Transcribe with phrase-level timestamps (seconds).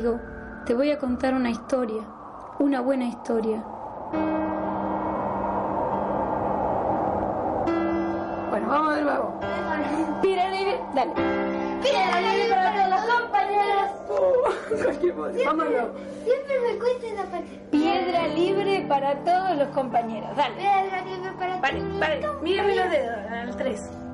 [0.00, 0.18] digo,
[0.64, 2.02] te voy a contar una historia,
[2.58, 3.62] una buena historia.
[8.48, 9.40] Bueno, vamos de nuevo.
[10.94, 11.12] Dale.
[11.82, 13.90] Piedra libre para todos los compañeros.
[15.36, 15.86] Siempre,
[16.24, 17.60] siempre me cuesta esa parte.
[17.70, 20.34] Piedra libre para todos los compañeros.
[20.34, 20.56] Dale.
[20.56, 21.60] Piedra libre para todos.
[21.60, 22.26] Vale, vale.
[22.42, 24.09] Mírame los dedos, al 3.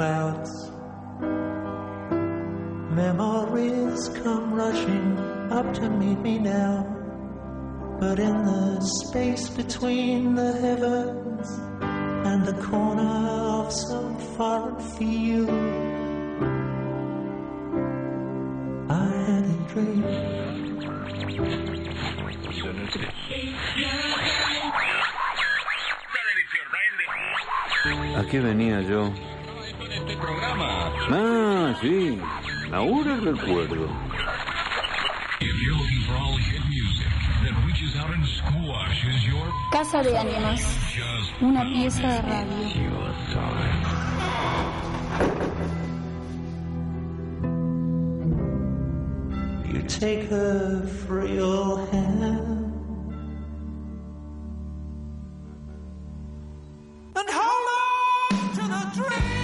[0.00, 0.52] Clouds.
[3.02, 5.08] Memories come rushing
[5.58, 6.74] up to meet me now.
[8.00, 11.48] But in the space between the heavens
[12.30, 13.14] and the corner
[13.58, 14.64] of some far
[14.96, 15.50] field,
[18.88, 20.04] I had a dream.
[28.16, 29.12] ¿A qué venía yo?
[30.22, 32.20] Ah, sí.
[32.72, 33.88] Ahora recuerdo.
[39.72, 40.60] Casa de ánimas.
[41.40, 42.70] Una pieza de radio.
[49.72, 52.74] You take her frail hand
[57.16, 57.68] and hold
[58.30, 59.39] on to the dream.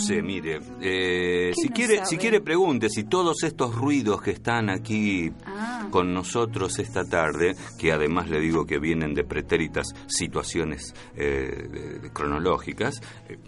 [0.00, 2.06] Sé, mire, eh, ¿Qué si no quiere, sabe?
[2.08, 5.86] si quiere pregunte si todos estos ruidos que están aquí Ah.
[5.90, 11.98] con nosotros esta tarde, que además le digo que vienen de pretéritas situaciones eh, de-
[12.00, 13.38] de cronológicas, eh,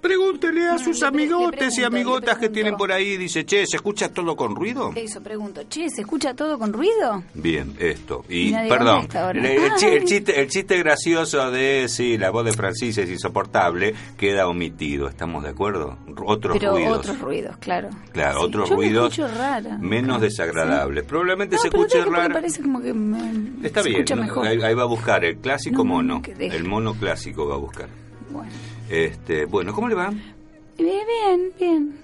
[0.00, 4.36] pregúntele a sus amigotes y amigotas que tienen por ahí, dice, che, ¿se escucha todo
[4.36, 4.92] con ruido?
[4.94, 5.62] Eso pregunto.
[5.68, 7.22] Che, ¿se escucha todo con ruido?
[7.34, 8.24] Bien, esto.
[8.28, 10.04] Y, perdón, el, el chi- el Ay.
[10.04, 15.08] chiste, el chiste gracioso de, sí, la voz de Francis es insoportable, queda omitido.
[15.08, 15.98] ¿Estamos de acuerdo?
[16.24, 16.98] Otros Pero ruidos.
[16.98, 17.88] otros ruidos, claro.
[18.12, 19.78] Claro, Sí, otros yo me ruidos escucho rara.
[19.78, 21.04] menos desagradables.
[21.04, 22.34] Probablemente No, se pero escuche raro.
[22.34, 24.22] parece como que me- Está se bien, escucha ¿no?
[24.22, 24.46] mejor.
[24.46, 26.14] ahí, ahí va a buscar el clásico No, no, mono.
[26.16, 26.56] no, que deje.
[26.56, 27.88] el mono clásico va a buscar.
[28.30, 28.50] Bueno.
[28.90, 30.10] Este, bueno, ¿cómo le va?
[30.78, 31.98] Bien, bien, bien.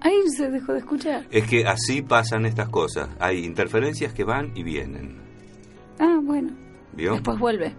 [0.00, 1.26] Ahí se dejó de escuchar.
[1.30, 3.08] Es que así pasan estas cosas.
[3.18, 5.18] Hay interferencias que van y vienen.
[5.98, 6.52] Ah, bueno.
[6.92, 7.12] ¿Vio?
[7.12, 7.74] Después vuelve.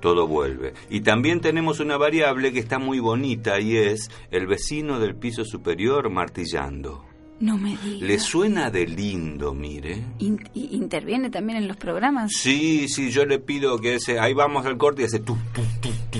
[0.00, 0.74] todo vuelve.
[0.90, 5.44] Y también tenemos una variable que está muy bonita y es el vecino del piso
[5.44, 7.04] superior martillando.
[7.38, 8.00] No me digas.
[8.02, 10.02] ¿Le suena de lindo, mire?
[10.18, 12.30] In- ¿Interviene también en los programas?
[12.32, 14.18] Sí, sí, yo le pido que ese...
[14.20, 15.18] Ahí vamos al corte y hace...
[15.20, 16.18] Tu, tu, tu, tu.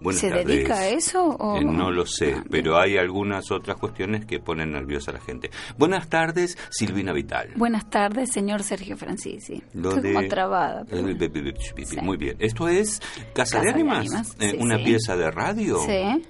[0.00, 0.46] Buenas ¿Se tardes.
[0.46, 1.56] dedica a eso o...?
[1.58, 5.20] Eh, no lo sé, Ah, pero hay algunas otras cuestiones que ponen nerviosa a la
[5.20, 5.50] gente.
[5.78, 7.50] Buenas tardes, Silvina Vital.
[7.56, 9.62] Buenas tardes, señor Sergio Francisi.
[9.74, 10.84] Lo Estoy de- como trabada.
[10.88, 12.02] pero Eh.
[12.02, 12.36] Muy bien.
[12.38, 13.00] ¿Esto es
[13.34, 14.36] Casa, Casa de Ánimas?
[14.40, 14.84] Eh, ¿Una sí.
[14.84, 15.78] pieza de radio?
[15.86, 16.22] Sí.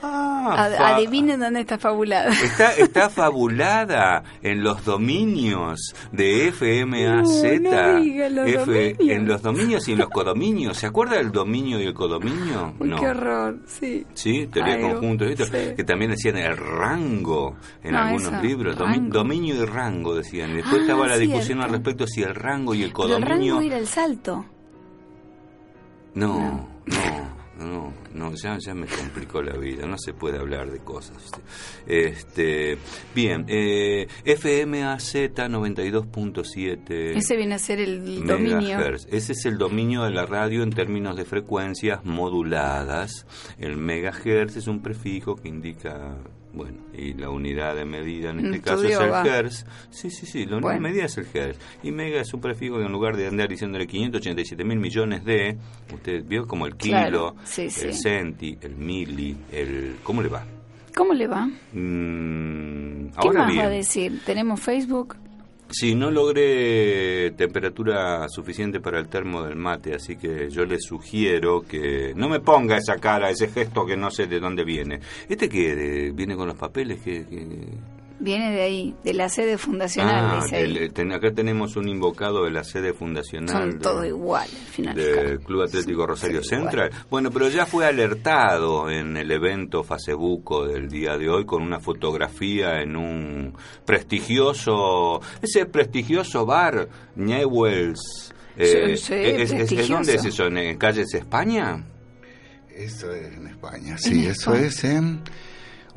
[0.00, 2.30] Ah, Adivinen dónde está fabulada.
[2.30, 7.60] Está, está fabulada en los dominios de FMAZ.
[7.60, 8.96] No, no diga los dominios.
[9.00, 10.76] En los dominios y en los codominios.
[10.78, 12.74] ¿Se acuerda del dominio y el codominio?
[12.78, 13.00] Uy, no.
[13.00, 14.06] qué horror, sí.
[14.14, 15.44] Sí, teoría Ay, conjunto, ¿viste?
[15.44, 15.74] sí.
[15.76, 18.76] que también decían el rango en No, algunos eso, libros.
[18.76, 20.54] Domi- dominio y rango decían.
[20.54, 23.54] Después Ah, estaba la discusión al respecto si el rango y el Pero el codominio.
[23.54, 24.44] rango era el salto.
[26.14, 27.28] No, no,
[27.58, 27.92] no.
[28.14, 31.30] No, ya, ya me complicó la vida, no se puede hablar de cosas.
[31.86, 32.78] Este,
[33.14, 37.16] bien, eh, FMAZ 92.7.
[37.16, 38.78] Ese viene a ser el dominio.
[39.10, 43.26] Ese es el dominio de la radio en términos de frecuencias moduladas.
[43.58, 46.16] El megahertz es un prefijo que indica
[46.50, 49.22] bueno, y la unidad de medida en este Un caso es el va.
[49.22, 49.66] hertz.
[49.90, 50.74] Sí, sí, sí, la unidad Bueno.
[50.82, 51.58] de medida es el hertz.
[51.82, 55.56] Y mega es un prefijo que en lugar de andar diciéndole 587 mil millones de,
[55.94, 57.92] usted vio como el kilo, Claro, sí, sí.
[58.06, 59.96] El centi, el mili, el...
[60.02, 60.44] ¿Cómo le va?
[60.96, 61.46] ¿Cómo le va?
[61.72, 63.64] Mm, ¿Qué ahora más bien.
[63.64, 64.20] va a decir?
[64.24, 65.16] ¿Tenemos Facebook?
[65.70, 71.60] Sí, no logré temperatura suficiente para el termo del mate, así que yo le sugiero
[71.60, 75.00] que no me ponga esa cara, ese gesto que no sé de dónde viene.
[75.28, 77.00] ¿Este que viene con los papeles?
[77.00, 77.26] que
[78.20, 80.72] Viene de ahí, de la sede fundacional, Ah, dice ahí.
[80.74, 84.66] del- ten- acá tenemos un invocado de la sede fundacional Son de- todos iguales, al
[84.72, 84.94] final.
[84.96, 86.90] del Club Atlético Rosario Central.
[87.10, 91.78] Bueno, pero ya fue alertado en el evento Facebook del día de hoy con una
[91.78, 93.54] fotografía en un
[94.22, 98.34] prestigioso, ese prestigioso bar Newells.
[98.56, 99.88] Sí, sí, es, es-.
[99.88, 100.46] ¿Dónde es eso?
[100.46, 101.84] ¿En, en calles España?
[102.74, 105.20] Eso es en España, sí, eso es en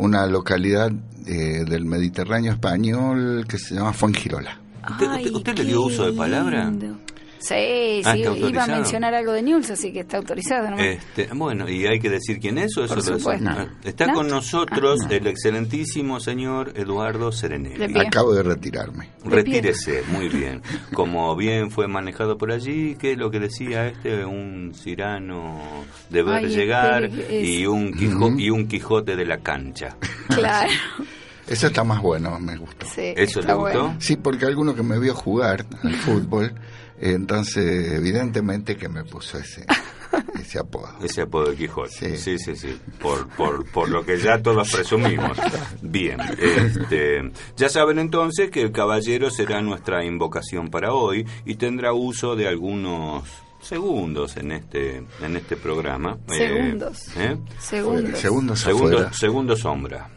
[0.01, 0.91] una localidad
[1.27, 4.57] eh, del Mediterráneo español que se llama Fuengirola.
[4.89, 6.63] ¿Usted- usted- usted le dio uso de palabra?
[7.41, 10.69] Sí, Ah, sí, iba a mencionar algo de News, así que está autorizado.
[10.69, 10.77] ¿no?
[10.77, 13.49] Este, bueno, ¿y hay que decir quién es o eso Por lo- supuesto.
[13.49, 14.13] Ah, Está ¿No?
[14.13, 15.13] con nosotros Ah, no.
[15.15, 17.99] el excelentísimo señor Eduardo Serenelli.
[17.99, 19.09] Acabo de retirarme.
[19.23, 20.61] De Retírese, muy bien.
[20.93, 24.23] Como bien fue manejado por allí, ¿qué es lo que decía este?
[24.23, 25.59] Un cirano
[26.09, 29.97] de ver Ay, llegar que y un, Quijo- y un Quijote de la cancha.
[30.31, 30.69] Claro.
[31.47, 32.85] Eso está más bueno, me gustó.
[32.85, 33.59] Sí, ¿Eso le gustó?
[33.59, 33.95] bueno.
[33.99, 36.53] Sí, porque alguno que me vio jugar al fútbol,
[37.01, 39.65] entonces evidentemente que me puso ese,
[40.39, 40.89] ese apodo.
[41.03, 42.15] Ese apodo de Quijote.
[42.17, 42.39] Sí, Sí.
[42.39, 42.79] sí, sí.
[43.01, 45.37] Por, por, por lo que ya todos presumimos.
[45.81, 46.19] Bien.
[46.37, 52.35] Este, ya saben entonces que el caballero será nuestra invocación para hoy y tendrá uso
[52.35, 53.23] de algunos
[53.61, 56.17] segundos en este en este programa.
[56.29, 57.07] Eh, Segundos.
[57.17, 57.37] ¿eh?
[57.59, 58.19] Segundos.
[58.19, 59.13] Segundos Segundo, afuera.
[59.13, 60.09] segundo sombra.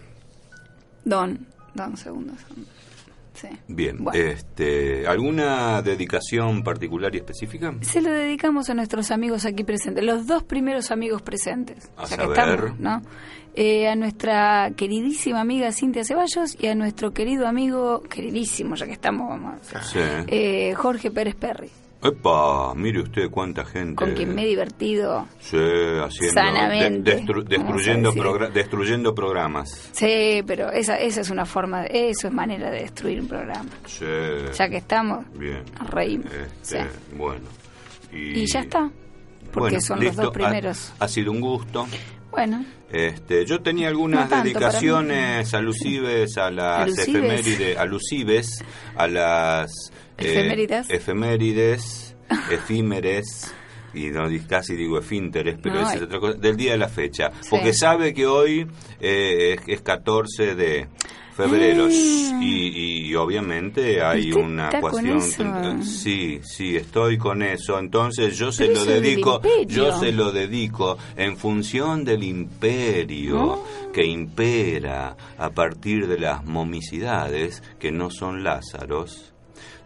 [1.04, 2.36] Don, don, segundos.
[3.34, 3.48] Sí.
[3.68, 4.02] Bien.
[4.02, 4.18] Bueno.
[4.18, 7.74] Este, ¿Alguna dedicación particular y específica?
[7.82, 11.90] Se lo dedicamos a nuestros amigos aquí presentes, los dos primeros amigos presentes.
[11.96, 12.38] A que saber.
[12.38, 13.02] estamos, ¿no?
[13.56, 18.92] Eh, a nuestra queridísima amiga Cintia Ceballos y a nuestro querido amigo, queridísimo, ya que
[18.92, 19.98] estamos, vamos a Sí.
[20.26, 21.70] eh, Jorge Pérez Perry,
[22.04, 23.94] Epa, mire usted cuánta gente.
[23.94, 25.26] con quien me he divertido.
[25.40, 26.34] Sí, haciendo.
[26.34, 29.88] Sanamente, destru- destruyendo, progra- destruyendo programas.
[29.92, 33.70] Sí, pero esa, esa es una forma, de, eso es manera de destruir un programa.
[33.86, 34.04] Sí.
[34.54, 35.62] Ya que estamos, Bien.
[35.80, 36.26] nos reímos.
[36.32, 36.88] Este, Sí.
[37.16, 37.44] Bueno.
[38.12, 38.90] Y, Y ya está,
[39.50, 40.08] porque Bueno, son listo.
[40.08, 40.92] los dos Ha- primeros.
[40.98, 41.86] Ha, sido un gusto.
[42.30, 48.62] Bueno, Este, yo tenía algunas No dedicaciones alusives a las efemérides, alusives
[48.96, 49.70] a las
[50.18, 50.90] eh, Efemérides.
[50.90, 52.16] efemérides,
[52.50, 53.54] efímeres
[53.92, 56.04] y no casi digo efínteres, pero No, es eh.
[56.04, 57.48] otra cosa, del día de la fecha, Sí.
[57.50, 58.66] porque sabe que hoy
[59.00, 60.88] eh, es, es 14 de
[61.36, 62.40] febrero Ah.
[62.42, 65.82] y, y obviamente hay ¿Usted una cuestión eso?
[65.82, 70.96] sí sí estoy con eso entonces yo se Pero lo dedico yo se lo dedico
[71.16, 79.33] en función del imperio que impera a partir de las momicidades que no son Lázaros.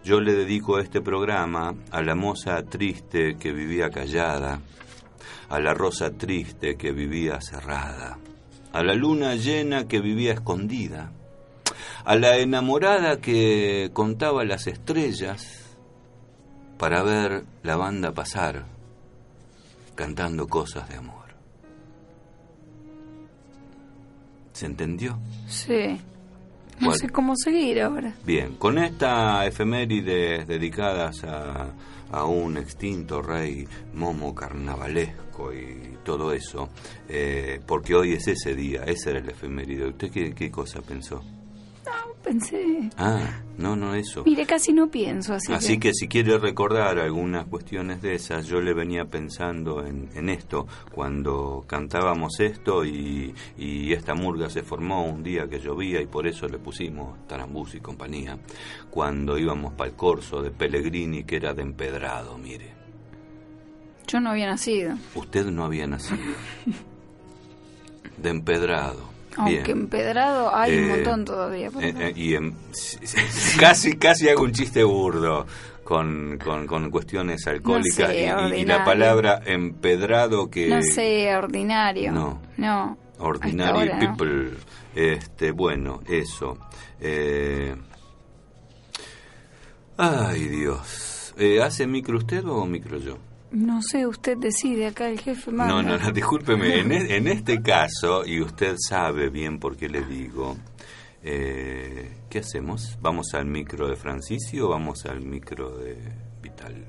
[0.09, 4.59] Yo le dedico este programa a la moza triste que vivía callada,
[5.51, 8.17] a la rosa triste que vivía cerrada,
[8.73, 11.13] a la luna llena que vivía escondida,
[12.07, 15.77] a la enamorada que contaba las estrellas
[16.79, 18.65] para ver la banda pasar
[19.95, 21.35] cantando cosas de amor.
[24.55, 25.19] ¿Se entendió?
[25.51, 26.01] sí.
[26.81, 26.99] No Bueno.
[26.99, 28.15] sé cómo seguir ahora.
[28.25, 31.73] Bien, con esta efeméride dedicadas a,
[32.13, 36.69] a un extinto rey momo carnavalesco y todo eso,
[37.09, 39.89] eh, porque hoy es ese día, ese era el efeméride.
[39.89, 41.23] ¿Usted qué, qué cosa pensó?
[42.23, 44.23] Pensé, Ah, no, no eso.
[44.25, 45.53] mire, casi no pienso así.
[45.53, 50.29] Así que si quiere recordar algunas cuestiones de esas, yo le venía pensando en, en
[50.29, 56.07] esto, cuando cantábamos esto y, y esta murga se formó un día que llovía y
[56.07, 58.37] por eso le pusimos Tarambus y compañía,
[58.91, 62.73] cuando íbamos para el corso de Pellegrini que era de empedrado, mire.
[64.07, 64.97] Yo no había nacido.
[65.15, 66.19] Usted no había nacido.
[68.17, 69.08] De empedrado.
[69.39, 69.79] Aunque Bien.
[69.83, 71.69] empedrado hay un Eh, montón todavía.
[71.81, 72.35] Eh, eh, y
[73.59, 75.47] casi casi hago un chiste burdo
[75.85, 78.25] con, con, con cuestiones alcohólicas sé,
[78.57, 80.69] y- la palabra empedrado que...
[80.69, 82.13] No sé, ordinario.
[82.13, 82.41] No.
[82.57, 82.99] No.
[83.21, 84.51] Ordinary people.
[84.95, 86.59] Este, bueno, eso.
[87.01, 87.75] Eh,
[89.97, 91.35] Ay, Dios.
[91.63, 93.19] ¿Hace micro usted o micro yo?
[93.51, 95.75] No sé, usted decide, acá el jefe manda.
[95.75, 96.81] No, no, no, discúlpeme.
[96.81, 100.57] En, e- en este caso, y usted sabe bien por qué le digo,
[101.23, 102.99] eh, ¿qué hacemos?
[103.01, 105.97] ¿Vamos al micro de Francisco o vamos al micro de
[106.43, 106.85] Vital?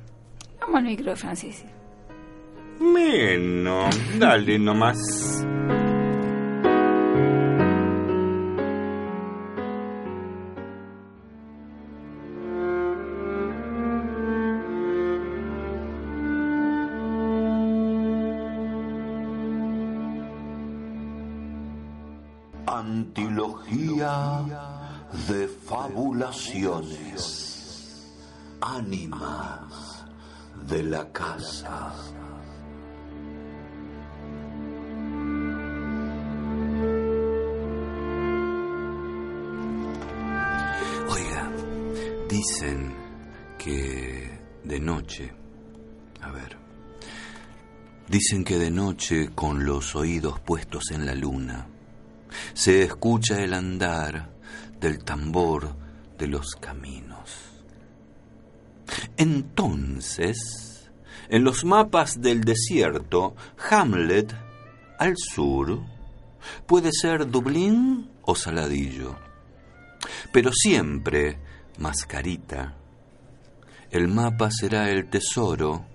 [0.60, 1.64] Vamos al micro de Francis.
[2.80, 5.46] Menos, dale nomás.
[25.28, 27.46] De fabulaciones.
[28.62, 30.06] Ánimas
[30.68, 31.94] de la casa.
[41.10, 41.52] Oiga,
[42.30, 42.94] dicen
[43.58, 45.34] que de noche,
[46.22, 46.58] a ver,
[48.08, 51.68] dicen que de noche con los oídos puestos en la luna,
[52.54, 54.30] se escucha el andar
[54.80, 55.76] del tambor
[56.18, 57.50] de los caminos.
[59.18, 60.90] Entonces,
[61.30, 63.36] en los mapas del desierto,
[63.70, 64.34] Hamlet,
[64.98, 65.80] al sur,
[66.66, 69.16] puede ser Dublín o Saladillo.
[70.32, 71.40] Pero siempre,
[71.78, 72.76] mascarita,
[73.92, 75.86] el mapa será el tesoro,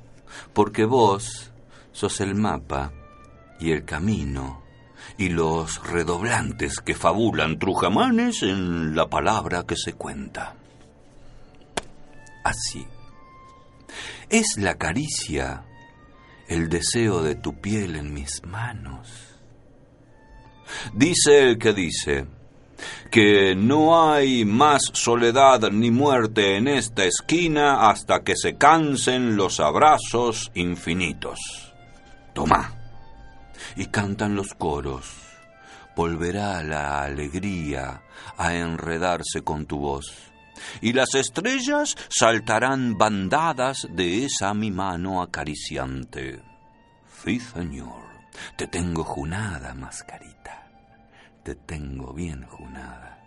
[0.52, 1.52] porque vos
[1.92, 2.92] sos el mapa
[3.60, 4.63] y el camino
[5.16, 10.54] y los redoblantes que fabulan trujamanes en la palabra que se cuenta.
[12.42, 12.86] Así.
[14.28, 15.64] Es la caricia,
[16.48, 19.08] el deseo de tu piel en mis manos.
[20.92, 22.26] Dice el que dice
[23.10, 29.60] que no hay más soledad ni muerte en esta esquina hasta que se cansen los
[29.60, 31.38] abrazos infinitos.
[32.32, 32.73] Toma.
[33.76, 35.10] Y cantan los coros.
[35.96, 38.02] Volverá la alegría
[38.36, 40.12] a enredarse con tu voz.
[40.80, 46.40] Y las estrellas saltarán bandadas de esa mi mano acariciante.
[47.24, 48.04] Sí, señor,
[48.56, 50.64] te tengo junada, mascarita
[51.44, 53.18] te tengo bien junada.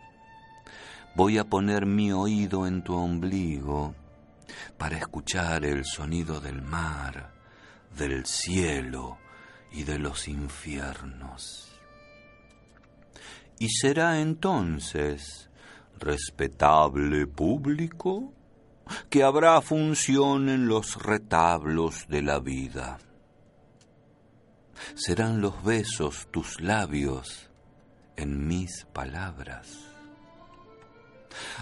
[1.16, 3.96] Voy a poner mi oído en tu ombligo
[4.78, 7.32] para escuchar el sonido del mar,
[7.96, 9.20] del cielo
[9.78, 11.72] y de los infiernos.
[13.60, 15.52] Y será entonces,
[16.00, 18.34] respetable público,
[19.12, 22.98] que habrá función en los retablos de la vida.
[24.96, 27.52] Serán los besos tus labios
[28.16, 29.87] en mis palabras.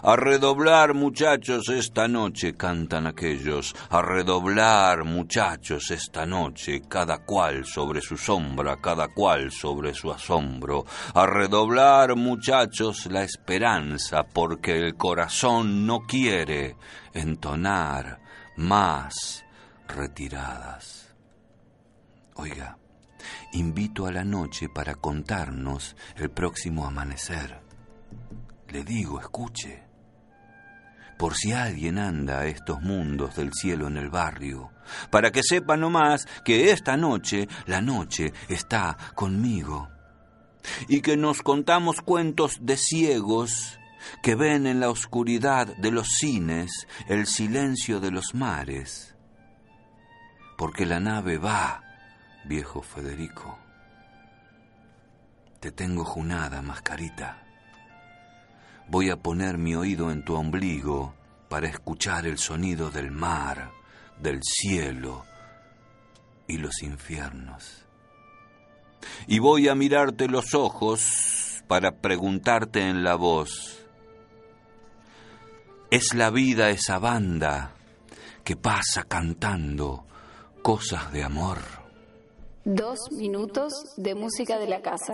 [0.04, 8.02] A redoblar muchachos esta noche, cantan aquellos, a redoblar muchachos esta noche, cada cual sobre
[8.02, 15.86] su sombra, cada cual sobre su asombro, a redoblar muchachos la esperanza, porque el corazón
[15.86, 16.76] no quiere
[17.14, 18.20] entonar
[18.58, 19.44] más
[19.88, 21.14] retiradas.
[22.36, 22.78] Oiga,
[23.54, 27.65] invito a la noche para contarnos el próximo amanecer.
[28.70, 29.84] Le digo, escuche.
[31.18, 34.72] Por si alguien anda a estos mundos del cielo en el barrio,
[35.10, 39.90] para que sepa nomás que esta noche, la noche, está conmigo.
[40.90, 43.80] Y que nos contamos cuentos de ciegos
[44.22, 49.16] que ven en la oscuridad de los cines el silencio de los mares.
[50.58, 51.84] Porque la nave va,
[52.46, 53.60] viejo Federico.
[55.60, 57.45] Te tengo junada, mascarita.
[58.88, 61.14] Voy a poner mi oído en tu ombligo
[61.50, 63.72] para escuchar el sonido del mar,
[64.22, 65.26] del cielo
[66.48, 67.86] y los infiernos.
[69.28, 73.80] Y voy a mirarte los ojos para preguntarte en la voz,
[75.90, 77.72] ¿es la vida esa banda
[78.44, 80.06] que pasa cantando
[80.62, 81.58] cosas de amor?
[82.64, 85.14] Dos minutos de música de la casa.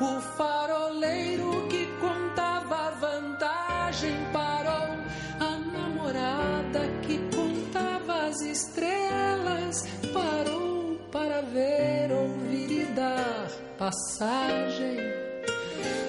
[0.00, 4.96] O faroleiro que contava vantagem parou.
[5.38, 14.96] A namorada que contava as estrelas parou para ver, ouvir e dar passagem.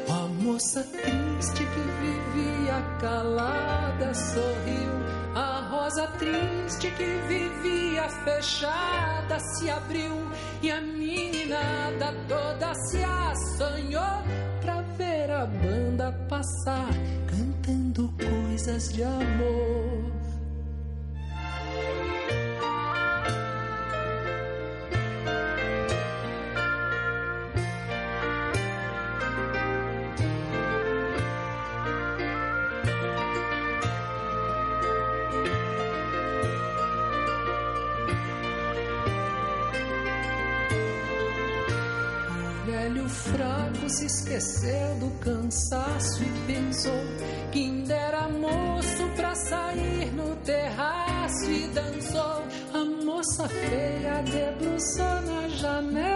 [0.09, 5.10] A moça triste que vivia calada sorriu.
[5.81, 10.29] Rosa triste que vivia fechada se abriu
[10.61, 14.21] e a meninada toda se assanhou
[14.61, 16.87] pra ver a banda passar
[17.27, 20.11] cantando coisas de amor.
[43.11, 47.03] Fraco se esqueceu do cansaço e pensou
[47.51, 52.43] quem dera moço pra sair no terraço e dançou.
[52.73, 56.10] A moça feia debruçou na janela,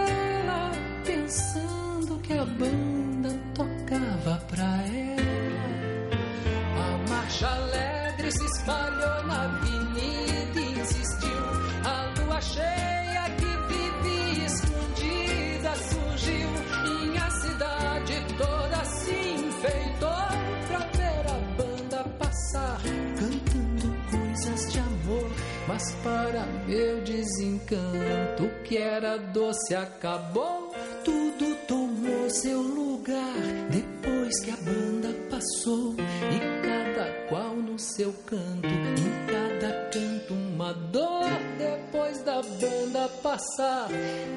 [26.06, 30.72] para meu desencanto, o que era doce acabou.
[31.04, 33.34] Tudo tomou seu lugar
[33.72, 35.96] depois que a banda passou.
[35.96, 41.26] E cada qual no seu canto, em cada canto uma dor.
[41.58, 43.90] Depois da banda passar,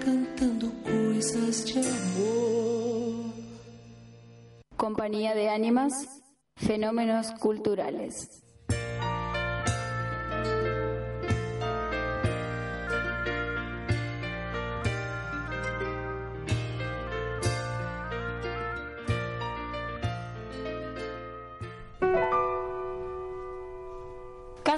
[0.02, 3.32] cantando coisas de amor.
[4.74, 5.92] Compañía de ánimas,
[6.56, 8.47] fenómenos culturales.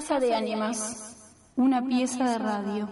[0.09, 1.15] De ánimas,
[1.55, 2.89] una pieza de radio.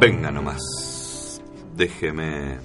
[0.00, 1.40] Venga nomás,
[1.76, 2.58] déjeme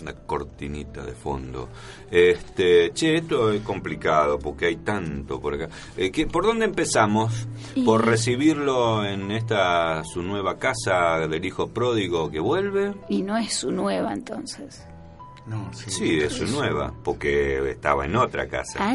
[0.00, 1.68] una cortinita de fondo.
[2.10, 5.68] Este, che, esto es complicado porque hay tanto por acá.
[5.96, 7.46] Eh, ¿qué- ¿Por dónde empezamos?
[7.84, 12.94] ¿Por recibirlo en esta su nueva casa del hijo pródigo que vuelve?
[13.08, 14.84] Y no es su nueva entonces.
[15.46, 15.90] No, sí.
[15.90, 18.78] Sí, es su nueva, porque estaba en otra casa.
[18.82, 18.94] Ah.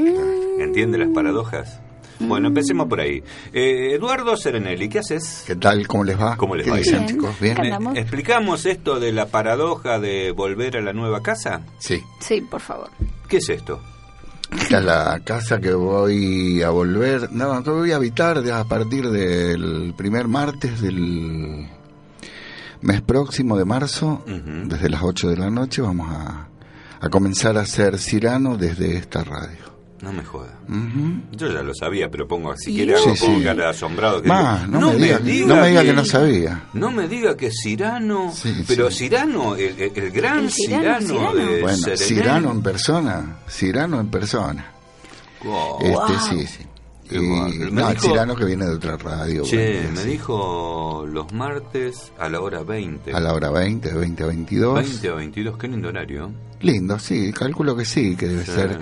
[0.60, 1.82] ¿Entiende las paradojas?
[2.20, 3.24] Bueno, empecemos por ahí.
[3.52, 5.44] Eh, Eduardo Serenelli, ¿qué haces?
[5.46, 5.88] ¿Qué tal?
[5.88, 6.38] ¿Cómo les va?
[6.38, 6.78] ¿Cómo les ¿Qué va?
[6.78, 7.18] Bien.
[7.40, 7.60] ¿Bien?
[7.60, 7.98] Andamos.
[7.98, 11.62] ¿Explicamos esto de la paradoja de volver a la nueva casa?
[11.80, 12.02] Sí.
[12.20, 12.90] Sí, por favor.
[13.28, 13.82] ¿Qué es esto?
[14.52, 19.10] Esta es la casa que voy a volver, no, que voy a habitar a partir
[19.10, 21.68] del primer martes del
[22.82, 26.50] mes próximo de marzo, desde las 8 de la noche, vamos a,
[27.00, 29.73] a comenzar a hacer Cirano desde esta radio.
[30.04, 30.60] No me joda.
[30.68, 31.22] Ujú.
[31.32, 34.22] Yo ya lo sabía, pero pongo, si Y- quiere algo Sí, cara asombrado.
[34.22, 36.64] que Ma, digo, no, me diga, no me diga que no sabía.
[36.74, 38.98] No me diga que Cirano, Sí, pero sí.
[39.06, 41.34] Cirano, el, el- el gran El Cirano, Cirano, Cirano.
[41.36, 42.06] de Bueno, Serenelli.
[42.06, 44.72] Cirano en persona, Cirano en persona.
[45.42, 45.78] Wow.
[45.82, 46.64] Este sí, sí.
[47.16, 47.20] Y-.
[47.20, 49.44] Me no, el dijo- Cirano que viene de otra radio.
[49.44, 50.10] Che, bueno, me sí.
[50.10, 53.14] dijo los martes a la hora 20.
[53.14, 54.74] A la hora 20, de 20 a 22.
[54.76, 56.30] 20 a 22, qué lindo horario.
[56.60, 58.52] Lindo, sí, calculo que sí, que debe Sí.
[58.52, 58.80] ser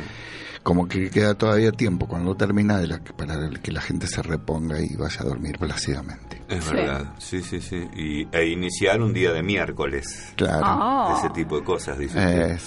[0.63, 4.79] como que queda todavía tiempo cuando termina de la, para que la gente se reponga
[4.79, 6.41] y vaya a dormir plácidamente.
[6.47, 6.73] Es Sí.
[6.75, 7.87] verdad, sí, sí, sí.
[7.95, 10.33] Y, e iniciar un día de miércoles.
[10.35, 10.61] Claro.
[10.63, 11.15] Ah.
[11.17, 12.57] Ese tipo de cosas, dice.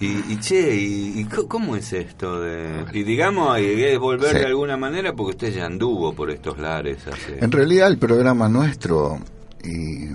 [0.00, 2.84] Y, y che, y, y co- ¿cómo es esto de...?
[2.92, 4.38] Y digamos, y es volver Sí.
[4.38, 7.38] de alguna manera porque usted ya anduvo por estos lares hace...
[7.44, 9.18] En realidad el programa nuestro
[9.64, 10.06] y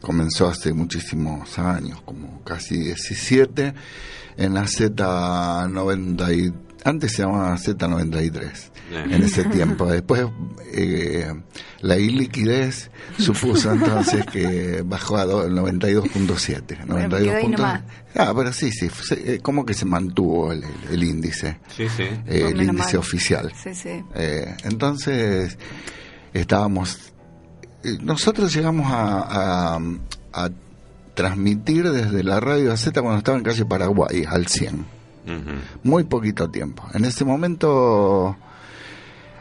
[0.00, 3.74] comenzó hace muchísimos años, como casi 17,
[4.36, 6.52] en la Z90 y
[6.84, 8.52] Antes se llamaba Z93
[8.90, 9.12] Bien.
[9.12, 9.86] en ese tiempo.
[9.90, 10.24] Después
[10.72, 11.32] eh,
[11.80, 16.86] la iliquidez supuso entonces que bajó a do- 92.7.
[16.86, 17.82] Bueno, quedó ahí 92 nomás.
[18.14, 22.04] Ah, pero sí, sí, eh, como que se mantuvo el, el índice, Sí, sí.
[22.04, 22.96] eh, el índice mal.
[22.98, 23.52] oficial.
[23.60, 24.04] Sí, sí.
[24.14, 25.58] Eh, entonces
[26.32, 27.00] estábamos, eh,
[28.02, 29.80] nosotros llegamos a, a-
[30.32, 30.50] a
[31.14, 34.84] transmitir desde la radio AZ cuando estaba en calle Paraguay al 100 Ujú.
[35.82, 36.84] muy poquito tiempo.
[36.94, 38.36] En ese momento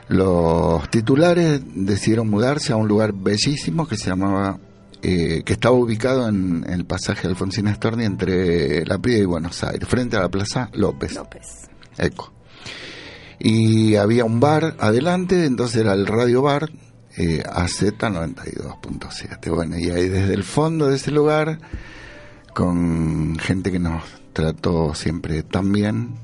[0.08, 4.58] los titulares decidieron mudarse a un lugar bellísimo que se llamaba,
[5.02, 9.88] eh, que estaba ubicado en, el pasaje Alfonsín Storni entre La Prida y Buenos Aires,
[9.88, 11.14] frente a la Plaza López.
[11.16, 11.42] López.
[11.98, 12.32] Eco.
[13.40, 16.70] Y había un bar adelante, entonces era el radio bar
[17.18, 19.54] eh, AZ 92.7.
[19.54, 21.60] Bueno, y ahí desde el fondo de ese lugar,
[22.54, 26.16] con gente que nos trató siempre tan bien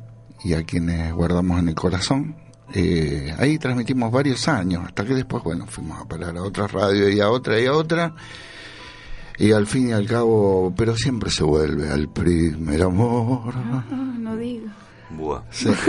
[0.43, 2.35] y a quienes guardamos en el corazón,
[2.73, 7.09] eh, ahí transmitimos varios años, hasta que después, bueno, fuimos a parar a otra radio
[7.09, 8.13] y a otra y a otra.
[9.37, 13.53] Y al fin y al cabo, pero siempre se vuelve al primer amor.
[13.55, 13.83] Ah,
[14.19, 14.67] no digo.
[15.17, 15.41] Buah.
[15.51, 15.69] Sí.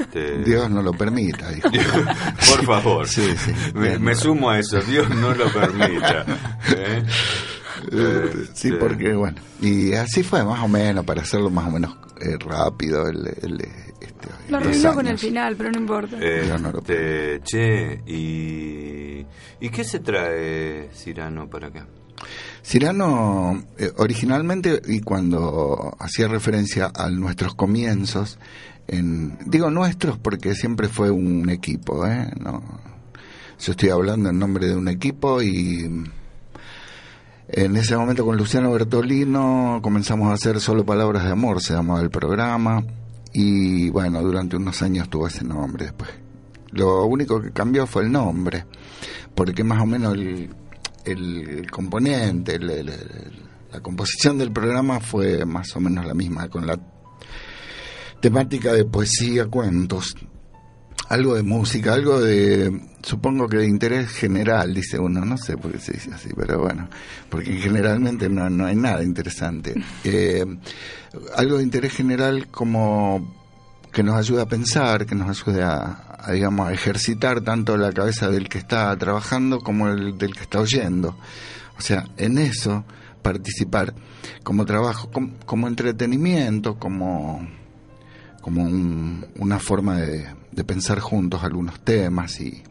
[0.00, 1.68] Este, Dios no lo permita, dijo.
[2.56, 3.06] Por favor.
[3.06, 3.52] Sí, sí.
[3.74, 4.80] Me, sumo a eso.
[4.80, 6.24] Dios no lo permita.
[6.76, 7.04] ¿Eh?
[7.92, 11.70] Eh, sí, Este, porque bueno, y así fue más o menos, para hacerlo más o
[11.70, 13.06] menos eh, rápido.
[13.06, 13.60] El, el,
[14.00, 16.16] este, Lo arruinó con el final, pero no importa.
[16.58, 19.24] No lo Este, che, y,
[19.60, 21.86] ¿y qué se trae Cirano para acá?
[22.62, 28.38] Cirano, eh, originalmente, y cuando hacía referencia a nuestros comienzos,
[28.86, 32.30] en, digo nuestros porque siempre fue un equipo, ¿eh?
[32.38, 32.62] No,
[33.58, 36.04] yo estoy hablando en nombre de un equipo y
[37.48, 42.00] en ese momento con Luciano Bertolino comenzamos a hacer solo palabras de amor, se llamaba
[42.00, 42.84] el programa,
[43.32, 46.10] y bueno, durante unos años tuvo ese nombre después.
[46.72, 48.64] Lo único que cambió fue el nombre,
[49.34, 50.50] porque más o menos el,
[51.04, 52.92] el componente, el-
[53.72, 56.78] la composición del programa fue más o menos la misma, con la
[58.20, 60.14] temática de poesía, cuentos,
[61.08, 65.72] algo de música, algo de, supongo que de interés general, dice uno, no sé por
[65.72, 66.88] qué se dice así, pero bueno,
[67.28, 69.74] porque generalmente no, no hay nada interesante.
[70.04, 70.44] Eh,
[71.36, 73.34] algo de interés general como
[73.92, 77.92] que nos ayude a pensar, que nos ayude a, a, digamos, a ejercitar tanto la
[77.92, 81.16] cabeza del que está trabajando como el del que está oyendo.
[81.78, 82.84] O sea, en eso
[83.22, 83.94] participar
[84.42, 87.46] como trabajo, com- como, entretenimiento, como,
[88.40, 92.62] como un- una forma de pensar juntos algunos temas y,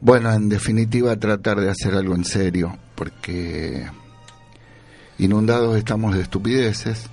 [0.00, 3.86] bueno, en definitiva tratar de hacer algo en serio, porque
[5.18, 7.08] inundados estamos de estupideces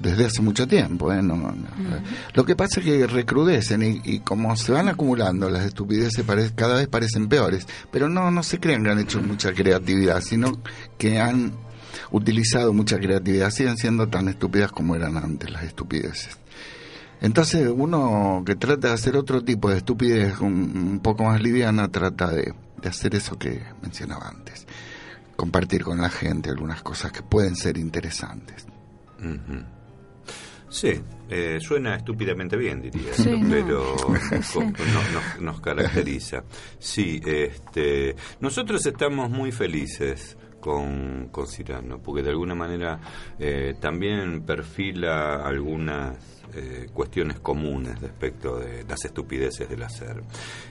[0.00, 1.12] desde hace mucho tiempo.
[1.12, 1.22] ¿eh?
[1.22, 1.54] No, no.
[2.34, 6.50] Lo que pasa es que recrudecen y, y como se van acumulando las estupideces pare-
[6.54, 10.58] cada vez parecen peores, pero no, no se crean que han hecho mucha creatividad, sino
[10.98, 11.52] que han
[12.10, 16.38] utilizado mucha creatividad, siguen siendo tan estúpidas como eran antes las estupideces.
[17.20, 21.88] Entonces uno que trata de hacer otro tipo de estupidez un, un poco más liviana
[21.88, 24.66] trata de, de hacer eso que mencionaba antes,
[25.34, 28.66] compartir con la gente algunas cosas que pueden ser interesantes.
[30.68, 31.00] Sí,
[31.30, 33.48] eh, suena estúpidamente bien, diría, Sí, no.
[33.48, 33.96] pero
[34.42, 34.58] Sí.
[34.58, 34.72] no-
[35.12, 36.42] nos, nos caracteriza.
[36.78, 42.98] Sí, este, nosotros estamos muy felices con, con Cirano, porque de alguna manera
[43.38, 50.22] eh, también perfila algunas eh, cuestiones comunes respecto de las estupideces del hacer.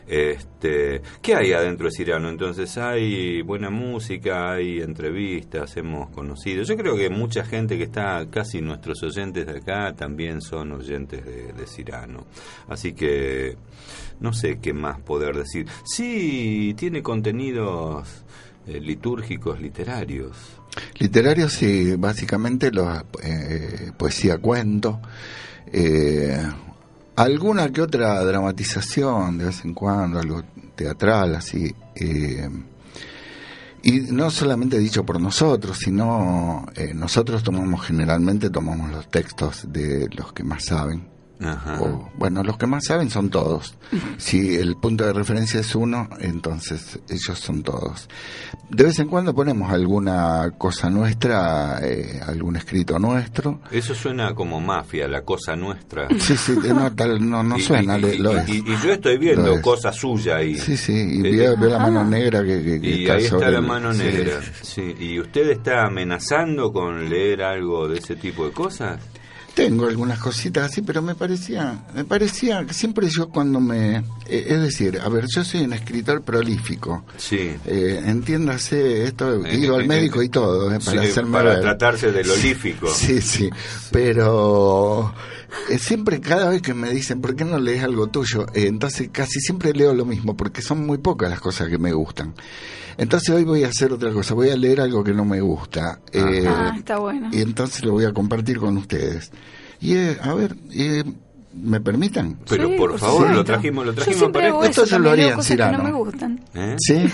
[0.08, 2.30] Este, ¿Qué hay adentro de Cirano?
[2.30, 6.64] Entonces hay buena música, hay entrevistas, hemos conocido.
[6.64, 11.24] Yo creo que mucha gente que está, casi nuestros oyentes de acá, también son oyentes
[11.26, 12.26] de, de Cirano.
[12.68, 13.58] Así que
[14.20, 15.68] no sé qué más poder decir.
[15.84, 18.26] Sí, tiene contenidos
[18.68, 20.36] eh, litúrgicos, literarios.
[20.98, 25.00] Literarios, sí, básicamente los, eh, poesía, cuento,
[25.72, 26.42] eh,
[27.16, 30.44] alguna que otra dramatización de vez en cuando, algo
[30.76, 31.74] teatral, así.
[31.96, 32.50] eh,
[33.86, 40.10] y no solamente dicho por nosotros, sino eh, nosotros tomamos generalmente tomamos los textos de
[40.10, 41.15] los que más saben.
[41.42, 41.82] Ajá.
[41.82, 43.76] O, bueno, los que más saben son todos.
[44.18, 48.08] Si el punto de referencia es uno, entonces ellos son todos.
[48.70, 53.60] De vez en cuando ponemos alguna cosa nuestra, eh, algún escrito nuestro.
[53.70, 56.08] Eso suena como mafia, la cosa nuestra.
[56.20, 58.50] Sí, sí, no, tal- no, no Y- suena, y, le- y- lo y- es.
[58.50, 59.62] y- y yo estoy viendo Lo es.
[59.62, 60.56] cosa suya ahí.
[60.58, 63.24] Sí, sí, y Eh, veo, veo la mano negra que, que- que Y está ahí
[63.26, 64.00] está sobre la el- mano sí.
[64.04, 64.40] negra.
[64.62, 64.96] Sí.
[65.00, 69.00] ¿Y usted está amenazando con leer algo de ese tipo de cosas?
[69.56, 74.46] Tengo algunas cositas así, pero me parecía, me parecía que siempre yo cuando me, eh,
[74.50, 77.06] es decir, a ver, yo soy un escritor prolífico.
[77.18, 77.52] Sí.
[77.66, 81.08] Eh, entiéndase esto, he Eh, ido eh, al médico eh, y todo, eh, para Sí,
[81.10, 81.62] hacerme para ver.
[81.62, 82.90] tratarse del olífico.
[82.94, 83.50] Sí, sí,
[84.10, 85.14] pero
[85.70, 88.46] eh, siempre cada vez que me dicen, ¿por qué no lees algo tuyo?
[88.54, 91.94] Eh, entonces casi siempre leo lo mismo, porque son muy pocas las cosas que me
[91.94, 92.34] gustan.
[92.98, 96.00] Entonces hoy voy a hacer otra cosa, voy a leer algo que no me gusta.
[96.14, 97.30] eh, Ah, está bueno.
[97.32, 99.32] y entonces lo voy a compartir con ustedes.
[99.82, 101.04] Y eh, a ver, eh,
[101.54, 102.38] ¿me permitan?
[102.50, 103.38] Pero Sí, por, por favor, supuesto.
[103.38, 105.84] lo trajimos, lo Yo trajimos para esto eso, se lo haría en que no Cirano.
[105.84, 106.40] me gustan.
[106.54, 106.76] ¿Eh?
[106.80, 107.06] ¿Sí?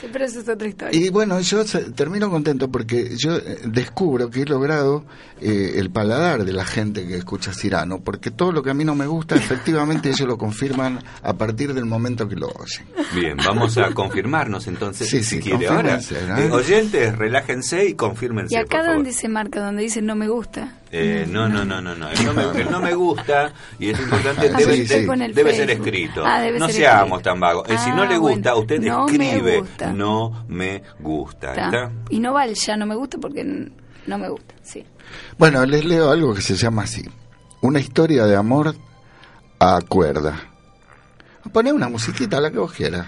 [0.00, 1.00] Sí, pero eso es otra historia.
[1.00, 5.04] Y bueno, yo se- termino contento porque yo eh, descubro que he logrado
[5.40, 8.84] eh, el paladar de la gente que escucha Cirano, porque todo lo que a mí
[8.84, 12.86] no me gusta, efectivamente ellos lo confirman a partir del momento que lo oyen.
[13.14, 15.98] Bien, vamos a confirmarnos entonces, Sí, si sí, quiere ahora.
[16.38, 18.94] Eh, oyentes, relájense y confírmense, ¿Y por acá favor.
[18.96, 19.60] dónde se marca?
[19.64, 20.74] Donde dice no me gusta.
[20.96, 22.08] Eh, no, no, no, no, no.
[22.08, 24.94] El no, me, el no me gusta, y es importante, Ah, debe, sí, sí.
[24.94, 26.24] El debe ser escrito.
[26.24, 27.30] Ah, debe no ser seamos escrito.
[27.30, 27.68] tan vagos.
[27.68, 28.60] Eh, si no Ah, le gusta, bueno.
[28.60, 29.92] usted No me escribe, gusta.
[29.92, 31.48] no me gusta.
[31.50, 31.64] Está.
[31.64, 31.90] ¿Está?
[32.10, 33.42] Y no va el ya no me gusta porque
[34.06, 34.54] no me gusta.
[34.62, 34.84] Sí.
[35.36, 37.02] Bueno, les leo algo que se llama así.
[37.60, 38.74] Una historia de amor
[39.58, 40.38] a cuerda.
[41.52, 43.06] Poné una musiquita, la que vos quieras.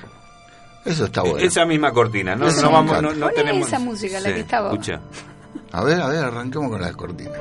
[0.84, 1.38] Eso está bueno.
[1.38, 2.96] Esa misma cortina, no, vamos,
[3.34, 3.66] tenemos.
[3.66, 4.70] esa música, la que estaba.
[4.72, 5.00] Escucha.
[5.72, 7.32] A ver, a ver, arranquemos con la cortina.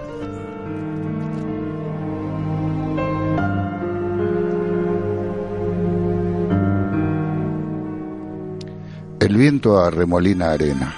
[9.20, 10.96] El viento arremolina arena,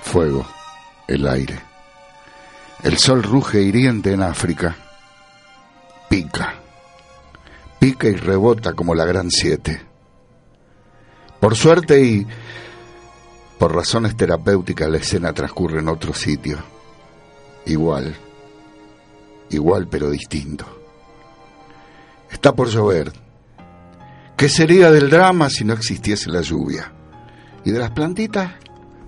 [0.00, 0.44] fuego,
[1.06, 1.60] el aire.
[2.82, 4.76] El sol ruge hiriente en África.
[6.08, 6.54] Pica,
[7.78, 9.80] pica y rebota como la gran siete.
[11.38, 12.26] Por suerte y
[13.58, 16.58] por razones terapéuticas la escena transcurre en otro sitio.
[17.66, 18.14] Igual,
[19.50, 20.64] igual pero distinto.
[22.30, 23.12] Está por llover.
[24.36, 26.92] ¿Qué sería del drama si no existiese la lluvia?
[27.64, 28.52] ¿Y de las plantitas?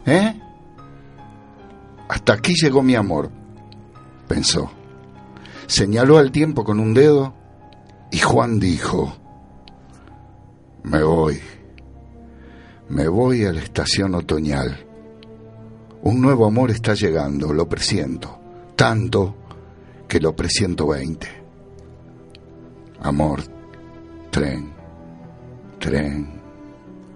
[0.04, 0.40] ¿Eh?
[2.08, 3.30] Hasta aquí llegó mi amor,
[4.26, 4.72] pensó.
[5.68, 7.32] Señaló al tiempo con un dedo
[8.10, 9.16] y Juan dijo,
[10.82, 11.40] me voy,
[12.90, 14.84] me voy a la estación otoñal.
[16.02, 18.38] Un nuevo amor está llegando, lo presiento,
[18.74, 19.36] tanto
[20.08, 21.28] que lo presiento veinte.
[23.00, 23.42] Amor,
[24.30, 24.72] tren,
[25.78, 26.40] tren,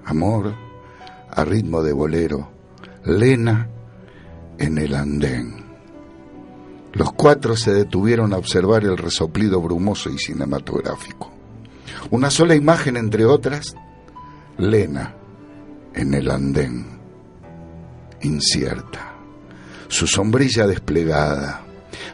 [0.04, 0.54] amor,
[1.30, 2.48] a ritmo de bolero,
[3.04, 3.68] lena
[4.58, 5.64] en el andén.
[6.92, 11.32] Los cuatro se detuvieron a observar el resoplido brumoso y cinematográfico.
[12.12, 13.74] Una sola imagen entre otras,
[14.56, 15.16] Lena
[15.94, 16.86] en el andén,
[18.22, 19.14] incierta,
[19.88, 21.62] su sombrilla desplegada.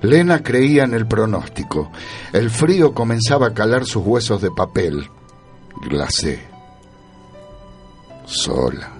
[0.02, 1.90] Lena creía en el pronóstico.
[2.32, 5.08] El frío comenzaba a calar sus huesos de papel.
[5.82, 6.40] Glacé.
[8.24, 8.92] Sola.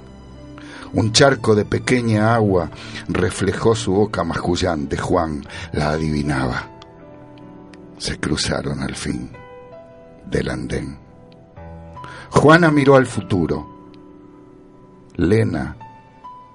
[0.93, 2.71] Un charco de pequeña agua
[3.09, 4.97] reflejó su boca mascullante.
[4.97, 6.69] Juan la adivinaba.
[7.99, 9.31] Se cruzaron al fin
[10.27, 10.99] del andén.
[12.31, 13.80] Juana miró al futuro.
[15.17, 15.77] Lena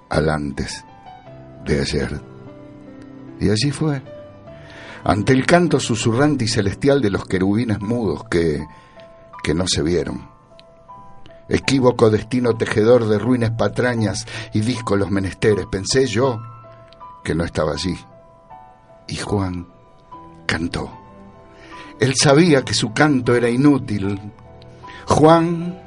[0.09, 0.83] al antes
[1.65, 2.21] de ayer.
[3.39, 4.01] Y allí fue.
[5.03, 8.65] Ante el canto susurrante y celestial de los querubines mudos que,
[9.43, 10.29] que no se vieron.
[11.47, 15.67] Equívoco destino tejedor de ruines patrañas y disco los menesteres.
[15.67, 16.41] Pensé yo
[17.23, 17.95] que no estaba allí.
[19.07, 19.67] Y Juan
[20.47, 20.91] cantó.
[21.99, 24.19] Él sabía que su canto era inútil.
[25.05, 25.79] Juan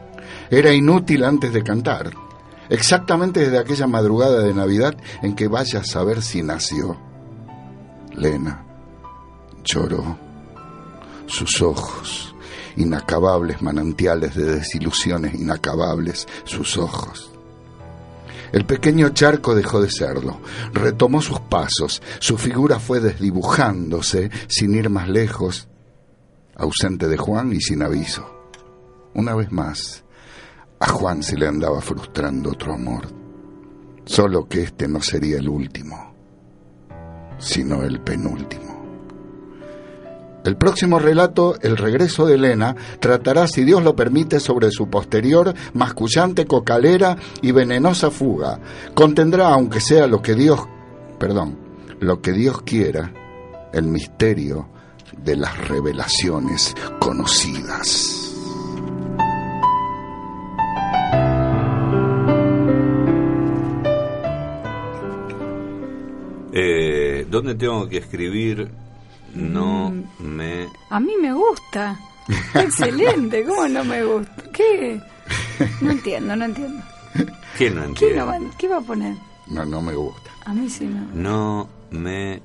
[0.50, 2.27] era inútil antes de cantar.
[2.70, 6.98] Exactamente desde aquella madrugada de Navidad en que vaya a saber si nació.
[8.14, 8.64] Lena
[9.64, 10.18] lloró.
[11.26, 12.34] Sus ojos,
[12.76, 17.30] inacabables manantiales de desilusiones inacabables, sus ojos.
[18.50, 20.40] El pequeño charco dejó de serlo,
[20.72, 25.68] retomó sus pasos, su figura fue desdibujándose sin ir más lejos,
[26.56, 28.26] ausente de Juan y sin aviso.
[29.12, 30.02] Una vez más,
[30.80, 33.06] a Juan se le andaba frustrando otro amor,
[34.04, 36.14] solo que este no sería el último,
[37.38, 38.68] sino el penúltimo.
[40.44, 45.52] El próximo relato, El regreso de Elena, tratará, si Dios lo permite, sobre su posterior,
[45.74, 48.58] mascullante, cocalera y venenosa fuga.
[48.94, 50.60] Contendrá, aunque sea lo que Dios,
[51.18, 51.58] perdón,
[52.00, 53.12] lo que Dios quiera,
[53.72, 54.68] el misterio
[55.22, 58.27] de las revelaciones conocidas.
[66.60, 68.68] Eh, ¿Dónde tengo que escribir?
[69.32, 70.66] No me...
[70.90, 71.96] A mí me gusta.
[72.54, 73.44] Excelente.
[73.44, 74.42] ¿Cómo no me gusta?
[74.52, 75.00] ¿Qué?
[75.80, 76.82] No entiendo, no entiendo.
[77.56, 78.16] ¿Qué no ¿Qué, entiendo?
[78.16, 79.14] no va, ¿Qué va a poner?
[79.46, 80.30] No, no me gusta.
[80.46, 81.06] A mí sí no.
[81.14, 82.42] No me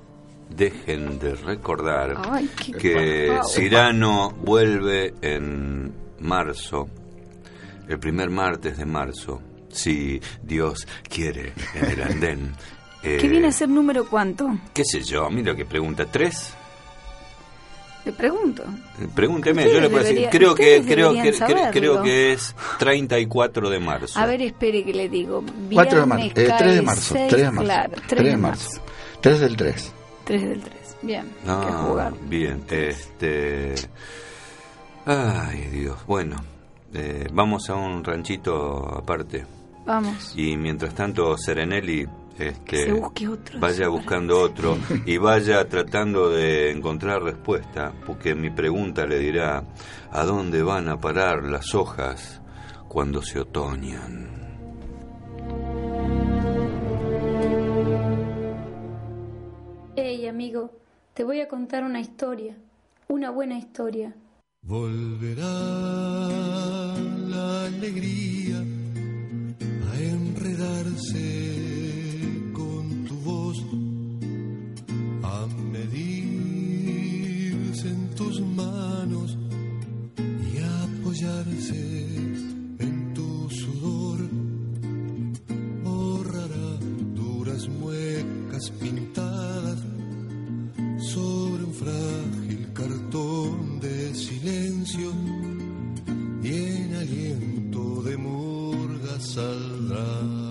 [0.56, 3.40] dejen de recordar Ay, qué que.
[3.50, 6.88] Cirano vuelve en marzo,
[7.88, 12.56] el primer martes de marzo, si Dios quiere, en el andén.
[13.04, 14.48] Eh, ¿Qué viene a ser número cuánto?
[14.74, 15.30] ¿Qué sé yo?
[15.30, 16.06] Mira que pregunta.
[16.06, 16.54] ¿Tres?
[18.06, 18.64] Le pregunto.
[19.16, 20.16] Pregúnteme, yo le puedo decir.
[20.28, 21.32] deberían- Creo que, creo, que,
[21.72, 24.20] creo que es 34 de marzo.
[24.20, 25.44] A ver, espere que le digo.
[25.74, 26.24] 4 de marzo.
[26.26, 27.14] Viernes Eh, 3 de marzo.
[27.16, 27.64] seis, 3 de marzo.
[27.64, 28.82] Claro, 3 de marzo.
[29.22, 29.94] 3 del 3.
[30.26, 30.98] 3 del 3.
[31.02, 32.14] Bien, hay que Ah, jugar.
[32.28, 33.76] bien, este.
[35.06, 35.98] Ay, Dios.
[36.06, 36.38] Bueno,
[36.94, 39.46] eh, vamos a un ranchito aparte.
[39.86, 40.34] Vamos.
[40.36, 42.06] Y mientras tanto, Serenelli.
[42.38, 43.60] Que Este, se busque otro.
[43.60, 49.64] vaya buscando otro y vaya tratando de encontrar respuesta, porque mi pregunta le dirá,
[50.12, 52.42] ¿a dónde van a parar las hojas
[52.88, 54.32] cuando se otoñan?
[59.96, 60.72] Hey, amigo,
[61.14, 62.56] te voy a contar una historia.
[63.08, 64.14] Una buena historia.
[64.62, 65.44] Volverá
[67.28, 68.58] la alegría
[69.92, 71.73] a enredarse
[73.24, 73.58] voz,
[75.24, 76.00] a medirse
[77.90, 79.38] en tus manos
[80.18, 81.82] y apoyarse
[82.80, 84.20] en tu sudor.
[85.84, 86.78] Borrará
[87.16, 89.80] duras muecas pintadas
[91.14, 95.12] sobre un frágil cartón de silencio
[96.44, 100.43] y en aliento de murga saldrá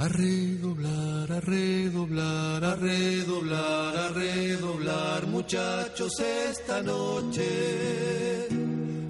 [0.00, 8.48] a redoblar, a redoblar, a redoblar, a redoblar, muchachos, esta noche.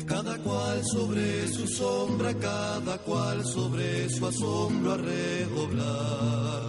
[0.05, 6.63] Cada cual sobre su sombra, cada cual sobre su asombro a redoblar.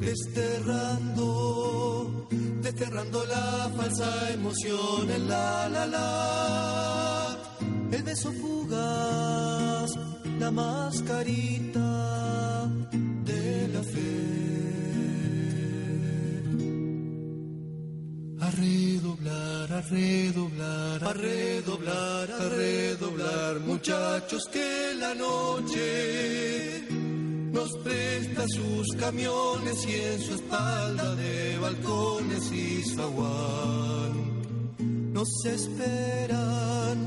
[0.00, 1.28] Desterrando,
[2.62, 7.36] desterrando la falsa emoción en la la la,
[7.92, 9.90] el beso fugaz,
[10.38, 11.90] la mascarita
[18.40, 26.84] A redoblar, a redoblar, a redoblar, a redoblar, muchachos, que la noche
[27.52, 34.12] nos presta sus camiones y en su espalda de balcones y zaguán.
[35.14, 36.98] Nos esperan,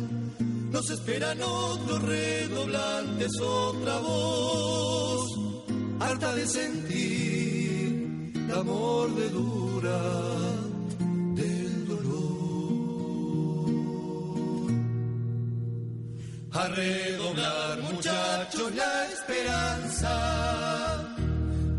[0.72, 5.53] nos esperan otros redoblantes, otra voz,
[6.04, 10.00] harta de sentir la mordedura
[11.40, 13.68] del dolor.
[16.52, 20.14] A redoblar, muchachos, la esperanza.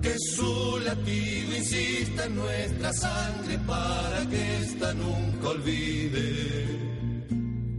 [0.03, 6.29] Que su latido insista en nuestra sangre para que esta nunca olvide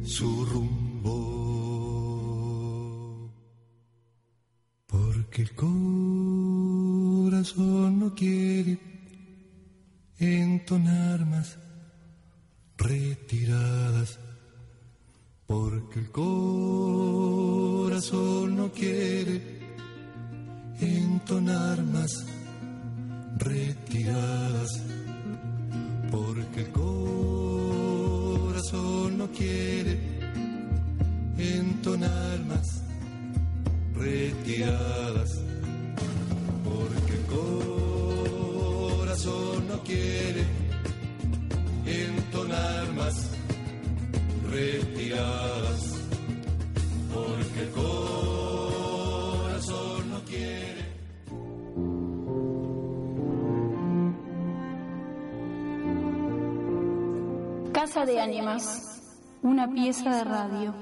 [0.05, 1.34] su rumbo.
[5.35, 5.55] Porque el
[7.27, 8.79] corazón no quiere
[10.17, 11.57] entonar más
[12.77, 14.17] retiradas
[15.45, 16.55] porque el corazón
[18.55, 19.41] no quiere
[20.79, 22.25] entonar más
[23.37, 24.69] retiradas,
[26.11, 28.07] porque el corazón
[29.17, 29.99] no quiere
[31.37, 32.85] entonar más
[33.95, 35.04] retiradas,
[59.65, 60.73] Una pieza de radio.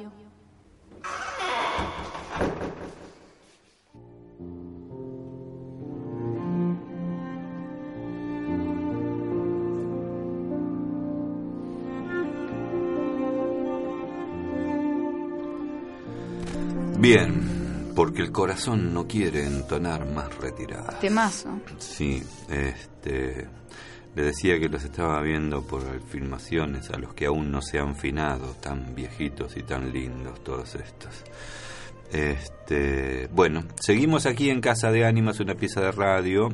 [16.99, 20.99] Bien, porque el corazón no quiere entonar más retiradas.
[20.99, 21.61] Temazo.
[21.77, 23.47] Sí, este,
[24.15, 27.95] le decía que los estaba viendo por filmaciones a los que aún no se han
[27.95, 31.23] finado, tan viejitos y tan lindos todos estos.
[32.11, 36.49] Este, bueno, seguimos aquí en Casa de Ánimas, una pieza de radio,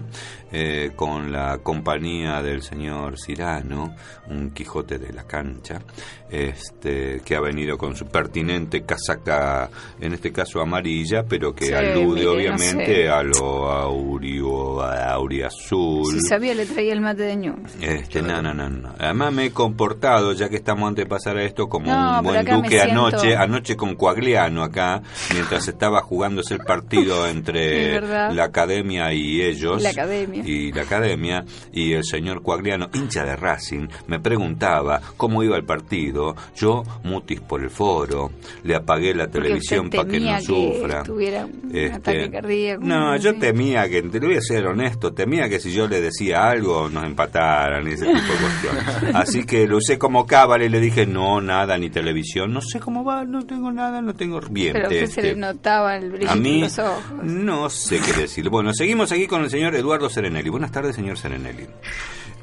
[0.52, 3.93] eh, con la compañía del señor Cirano,
[4.30, 5.82] un Quijote de la cancha,
[6.30, 9.70] este, que ha venido con su pertinente casaca,
[10.00, 13.10] en este caso amarilla, pero que Sí, alude mire, no obviamente sé.
[13.10, 16.06] a lo aurio, auriazul.
[16.14, 17.56] Si sabía, le traía el mate de ñu.
[17.82, 18.93] Este, no, no, no, no.
[18.97, 22.24] Además me he comportado, ya que estamos antes de pasar a esto, como No, un
[22.24, 25.02] buen duque anoche, anoche con Coagliano acá,
[25.34, 29.82] mientras estaba jugándose el partido entre la academia y ellos.
[29.82, 30.43] La academia.
[30.45, 35.66] Y la academia, y el señor Coagliano, hincha de Racing, me preguntaba cómo iba el
[35.66, 36.36] partido.
[36.56, 38.32] Yo, mutis por el foro,
[38.64, 41.04] le apagué la Porque televisión para que no sufra.
[41.04, 42.84] tuviera un Este, ataque cardíaco.
[42.84, 43.38] No, yo sé.
[43.39, 46.89] temía que, te lo voy a ser honesto, temía que si yo le decía algo
[46.89, 48.84] nos empataran y ese tipo de cuestiones.
[49.16, 52.80] Así que lo usé como cábala y le dije, no, nada, ni televisión, no sé
[52.80, 54.74] cómo va, no tengo nada, no tengo bien.
[54.74, 57.23] Pero se este, notaba el brillo a los ojos.
[57.23, 58.49] no sé qué decir.
[58.49, 60.49] Bueno, seguimos aquí con el señor Eduardo Serenelli.
[60.49, 61.67] Buenas tardes, señor Serenelli.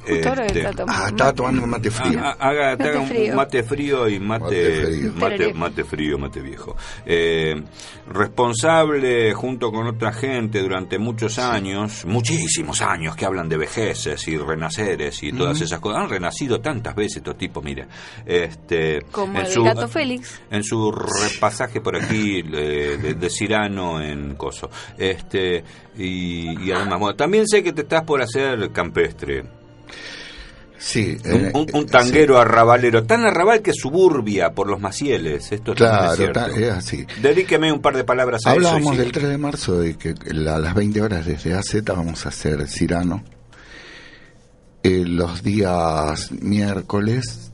[0.07, 1.37] Justo ahora Este, está tomando Ah, estaba mate.
[1.37, 2.21] tomando mate frío.
[2.23, 3.35] Ah, ah, haga, te Mate haga un frío.
[3.37, 5.13] mate frío y mate, Mate frío.
[5.15, 5.55] mate, Tereré.
[5.55, 6.77] mate frío, mate viejo.
[7.05, 7.63] Eh,
[8.09, 14.37] responsable junto con otra gente durante muchos años, muchísimos años que hablan de vejeces y
[14.37, 16.03] renaceres y todas esas cosas.
[16.03, 17.87] Han renacido tantas veces estos tipos, mire.
[18.25, 20.41] Este, Como en el su- gato Félix.
[20.51, 24.71] en su repasaje por aquí de, de- de Cirano en Coso.
[24.99, 25.65] Este,
[25.97, 29.45] y, y además, bueno, también sé que te estás por hacer campestre.
[30.79, 31.17] Sí.
[31.25, 35.51] Un, eh, un- un eh, tanguero arrabalero, tan arrabal que suburbia por los macieles.
[35.53, 35.77] Esto sí.
[35.79, 36.41] Claro, es cierto.
[36.41, 37.07] ta- es así.
[37.23, 38.95] Dedíqueme un par de palabras a Hablábamos eso.
[38.95, 42.29] y del 3 de marzo de que a las 20 horas desde AZ vamos a
[42.29, 43.25] hacer Cirano.
[44.83, 47.51] Eh, los días miércoles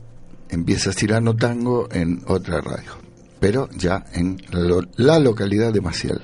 [0.49, 2.91] empieza Cirano Tango en otra radio,
[3.39, 6.21] pero ya en lo- la localidad de Maciel.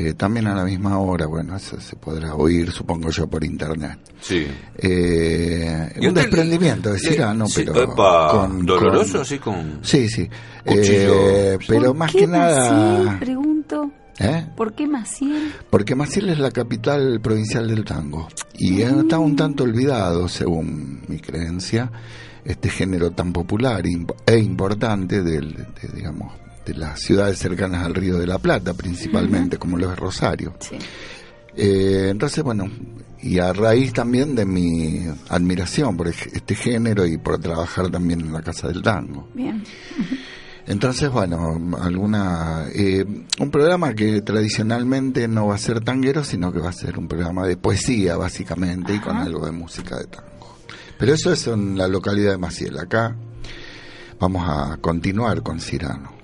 [0.00, 3.98] Eh, también a la misma hora, bueno, eso se podrá oír, supongo yo, por internet.
[4.20, 4.46] Sí.
[4.76, 9.78] Eh, ¿Y un usted desprendimiento de Cirano, sí, pero epa, con- doloroso, con- así con...
[9.82, 10.28] Sí, sí.
[10.64, 12.56] Eh, pero ¿Por más qué que Maciel?
[13.04, 13.18] nada...
[13.18, 13.90] Pregunto.
[14.20, 14.46] ¿Eh?
[14.56, 15.52] ¿Por qué Maciel?
[15.70, 21.18] Porque Maciel es la capital provincial del tango y está un tanto olvidado, según mi
[21.20, 21.90] creencia,
[22.44, 23.84] este género tan popular
[24.26, 26.32] e importante del, de, digamos,
[26.68, 30.54] de las ciudades cercanas al Río de la Plata, principalmente, como lo es Rosario.
[30.60, 30.76] Sí.
[31.56, 32.70] Eh, entonces, bueno,
[33.20, 38.32] y a raíz también de mi admiración por este género y por trabajar también en
[38.32, 39.28] la Casa del Tango.
[39.34, 39.64] Bien.
[40.66, 43.04] Entonces, bueno, alguna eh,
[43.40, 47.08] un programa que tradicionalmente no va a ser tanguero, sino que va a ser un
[47.08, 50.58] programa de poesía, básicamente, y con algo de música de tango.
[50.98, 52.78] Pero eso es en la localidad de Maciel.
[52.78, 53.16] Acá
[54.20, 56.17] vamos a continuar con Cirano.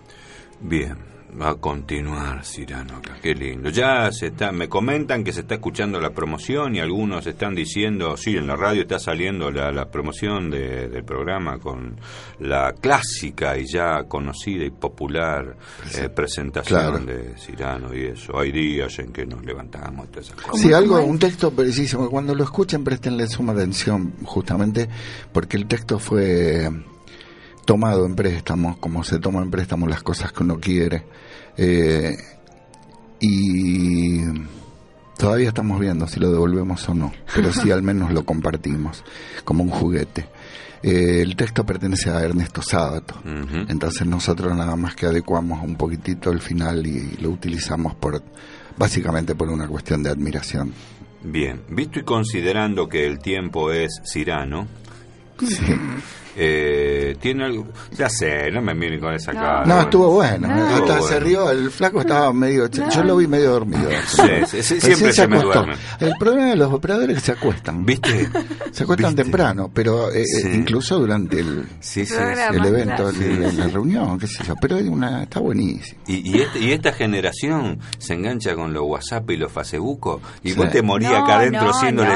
[0.66, 0.96] Bien,
[1.38, 3.68] va a continuar Cirano acá, qué lindo.
[3.68, 8.16] Ya se está, me comentan que se está escuchando la promoción y algunos están diciendo,
[8.16, 11.96] sí, en la radio está saliendo la, la promoción de- del programa con
[12.40, 15.56] la clásica y ya conocida y popular
[15.98, 16.98] eh, presentación Claro.
[17.04, 18.38] de Cirano y eso.
[18.38, 20.60] Hay días en que nos levantamos, todas esas cosas.
[20.60, 22.08] Sí, ¿Cómo- algo, un texto precisísimo.
[22.08, 24.88] Cuando lo escuchen, prestenle suma atención, justamente
[25.30, 26.70] porque el texto fue
[27.64, 31.04] tomado en préstamo, como se toma en préstamo las cosas que uno quiere.
[31.56, 32.16] Eh,
[33.20, 34.20] y
[35.16, 39.04] todavía estamos viendo si lo devolvemos o no, pero sí al menos lo compartimos
[39.44, 40.28] como un juguete.
[40.82, 43.14] Eh, el texto pertenece a Ernesto Sábato.
[43.68, 48.22] Entonces nosotros nada más que adecuamos un poquitito el final y lo utilizamos por
[48.76, 50.74] básicamente por una cuestión de admiración.
[51.22, 54.68] Bien, visto y considerando que el tiempo es Cirano,
[56.36, 57.66] eh, tiene algo,
[57.96, 59.40] ya sé, no me miren con esa No.
[59.40, 59.64] cara.
[59.66, 60.48] No, estuvo bueno.
[60.48, 60.54] No.
[60.66, 62.68] Hasta Estuvo se rió, el flaco estaba medio...
[62.68, 63.88] Yo lo vi medio dormido.
[64.06, 65.58] Sí, sí, sí, Recién siempre se me acostó.
[65.64, 65.74] duerme.
[66.00, 67.84] El problema de los operadores es que se acuestan.
[67.84, 68.28] ¿Viste?
[68.72, 69.22] Se acuestan ¿Viste?
[69.22, 70.48] temprano, pero eh, eh, Sí.
[70.52, 71.66] incluso durante el,
[71.96, 74.54] el evento, el- la reunión, qué sé yo.
[74.60, 76.00] Pero hay una, está buenísimo.
[76.06, 80.50] Y, y, este- y esta generación se engancha con los WhatsApp y los Facebook y
[80.50, 80.56] Sí.
[80.56, 82.10] vos te morías No, acá adentro no, siéndole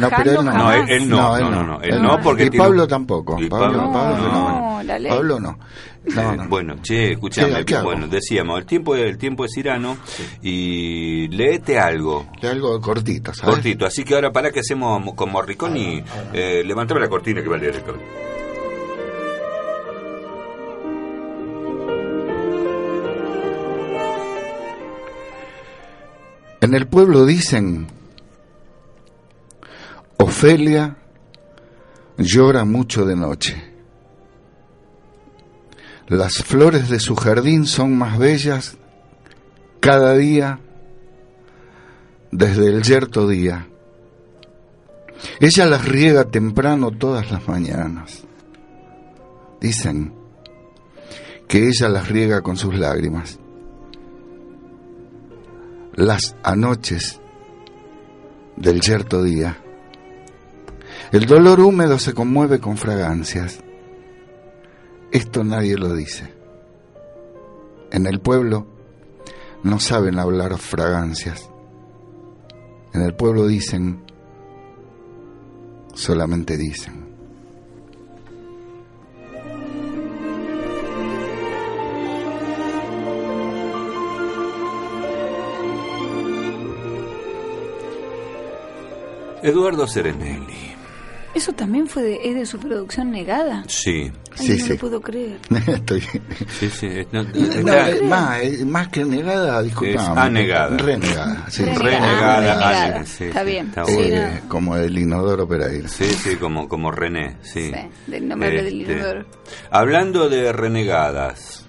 [0.00, 0.52] no, pero él no.
[0.52, 3.36] No, él, él no, no, no, no, él no, porque y tiene- Pablo tampoco.
[3.70, 4.76] Y Pablo, no.
[4.76, 5.10] No, la ley.
[5.12, 5.58] Pablo no.
[6.14, 6.48] No, no.
[6.48, 7.84] Bueno, che, escúchame, ¿Qué- qué hago?
[7.86, 9.96] bueno, decíamos, el tiempo, el tiempo es Cirano
[10.42, 12.26] y léete algo.
[12.42, 13.54] Algo cortito, ¿sabes?
[13.54, 17.54] Cortito, así que ahora para que hacemos con Morricone, eh, levantame la cortina que va
[17.56, 17.82] a leer el.
[26.60, 27.88] En el pueblo dicen,
[30.18, 30.96] Ofelia
[32.24, 33.72] llora mucho de noche.
[36.08, 38.76] Las flores de su jardín son más bellas
[39.80, 40.60] cada día,
[42.30, 43.68] desde el yerto día.
[45.40, 48.24] Ella las riega temprano todas las mañanas.
[49.60, 50.12] Dicen
[51.48, 53.38] que ella las riega con sus lágrimas.
[55.94, 57.20] Las anoches
[58.56, 59.61] del yerto día.
[61.12, 63.62] El dolor húmedo se conmueve con fragancias.
[65.10, 66.32] Esto nadie lo dice.
[67.90, 68.66] En el pueblo
[69.62, 71.50] no saben hablar fragancias.
[72.94, 74.06] En el pueblo dicen,
[75.92, 77.02] solamente dicen.
[89.42, 90.71] Eduardo Serenelli.
[91.34, 93.64] ¿Eso también fue de, es de su producción negada?
[93.66, 94.12] Sí.
[94.38, 94.68] Ay, Sí, no sí.
[94.70, 95.38] lo puedo creer.
[95.66, 96.00] Estoy...
[96.60, 96.88] Sí, sí.
[97.10, 100.02] no, No, más, más que negada, disculpa.
[100.02, 100.76] Es anegada.
[100.76, 101.64] Renegada, sí.
[101.64, 102.36] Renegada.
[102.40, 103.06] renegada.
[103.06, 103.66] sí, Está sí, bien.
[103.68, 104.16] está Sí, bueno.
[104.16, 105.88] Eh, como el inodoro Pereira.
[105.88, 107.70] Sí, sí, como, como René, sí.
[107.70, 109.24] Sí, del nombre del Este, inodoro.
[109.70, 111.66] Hablando de renegadas,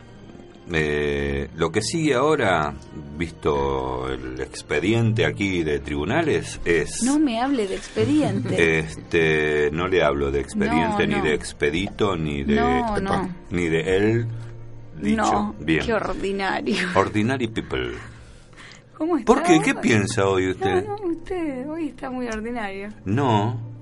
[0.74, 2.74] eh, lo que sigue ahora,
[3.18, 7.04] visto el expediente aquí de tribunales, es...
[7.04, 8.80] No me hable de expediente.
[8.80, 12.56] Este, no le hablo de expediente, No, ni de expedito, ni de...
[12.56, 13.30] No, no.
[13.52, 14.28] Ni de él
[15.00, 15.22] dicho.
[15.22, 15.86] no, Bien.
[15.86, 16.76] qué ordinario.
[16.96, 17.94] Ordinary people.
[18.98, 19.26] ¿Cómo está?
[19.26, 19.60] ¿Por qué?
[19.64, 20.86] ¿Qué piensa hoy No, usted?
[20.86, 22.90] no, usted hoy está muy ordinario.
[23.06, 23.73] No.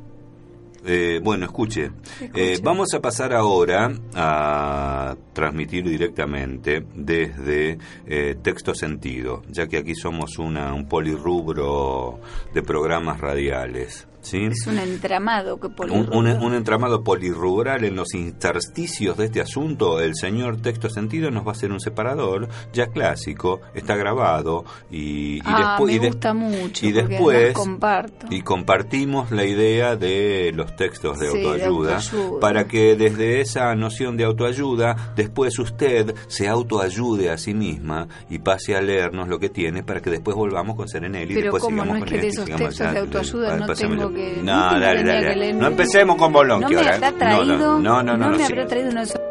[0.86, 1.92] Eh, bueno, escuche.
[2.20, 2.54] Escuche.
[2.54, 7.78] Eh, vamos a pasar ahora a transmitir directamente desde
[8.08, 12.20] eh, Texto Sentido, ya que aquí somos una, un polirrubro
[12.54, 14.08] de programas radiales.
[14.22, 14.46] ¿Sí?
[14.46, 20.00] Es un entramado que Un, un- un entramado polirrubral en los intersticios de este asunto,
[20.00, 25.38] el señor Texto Sentido nos va a hacer un separador ya clásico, está grabado y,
[25.38, 25.88] y ah, después...
[25.88, 26.86] me y de- gusta mucho.
[26.86, 28.28] y después- comparto.
[28.30, 32.00] y compartimos la idea de los textos de Sí, de autoayuda,
[32.40, 38.40] para que desde esa noción de autoayuda después usted se autoayude a sí misma y
[38.40, 41.88] pase a leernos lo que tiene para que después volvamos con Serenelli y después sigamos
[41.88, 44.11] no es con que de y esos textos de autoayuda no pásamelo.
[44.14, 45.54] Que- No, no dale, dale.
[45.54, 48.38] No empecemos con Bolón, no me ahora- habrá no, traído, no, no, no, no, me
[48.46, 48.52] sí.
[48.54, 49.22] habrá traído uno de esos-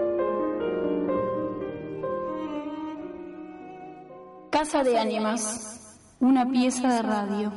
[4.51, 7.53] Casa de Ánimas, una pieza de radio.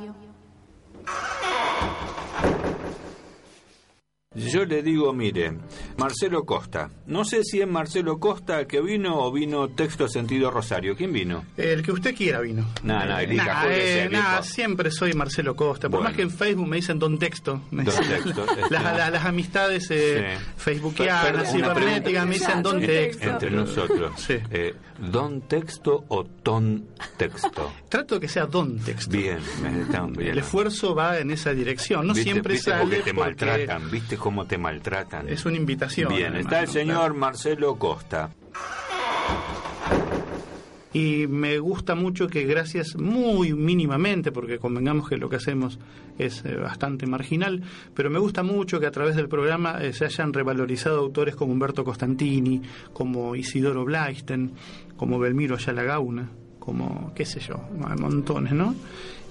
[4.36, 5.54] Yo le digo, mire,
[5.98, 6.90] Marcelo Costa.
[7.06, 10.96] No sé si es Marcelo Costa el que vino o vino Texto Sentido Rosario.
[10.96, 11.46] ¿Quién vino?
[11.58, 12.66] El que usted quiera vino.
[12.84, 15.88] No, no, elija, Nah, eh, nah, siempre soy Marcelo Costa.
[15.90, 16.06] Por Bueno.
[16.10, 17.62] más que en Facebook me dicen Don Texto.
[17.72, 18.74] Me Don dicen- Texto, las, este.
[18.74, 20.44] las- las amistades eh, Sí.
[20.58, 23.30] facebookianas cibernéticas me dicen Don Texto.
[23.30, 24.12] Entre nosotros.
[24.24, 24.36] Sí.
[24.52, 27.72] Eh, ¿Don Texto o Ton Texto?
[27.90, 29.12] Trato que sea Don Texto.
[29.18, 29.70] Bien, me
[30.18, 30.30] bien.
[30.32, 32.08] El esfuerzo va en esa dirección.
[32.08, 33.92] No ¿Viste, siempre viste sale porque te porque maltratan?
[33.92, 35.28] ¿Viste cómo te maltratan?
[35.28, 36.08] es una invitación.
[36.08, 36.72] Bien, además, está el ¿no?
[36.72, 38.30] señor Marcelo Costa.
[40.94, 45.78] Y me gusta mucho que gracias muy mínimamente, porque convengamos que lo que hacemos
[46.18, 47.64] es eh, bastante marginal,
[47.94, 51.52] pero me gusta mucho que a través del programa eh, se hayan revalorizado autores como
[51.52, 52.62] Humberto Costantini,
[52.94, 54.54] como Isidoro Blaisten,
[54.96, 57.56] como Belmiro Ayala Gauna, como qué sé yo,
[57.86, 58.74] hay montones, ¿no?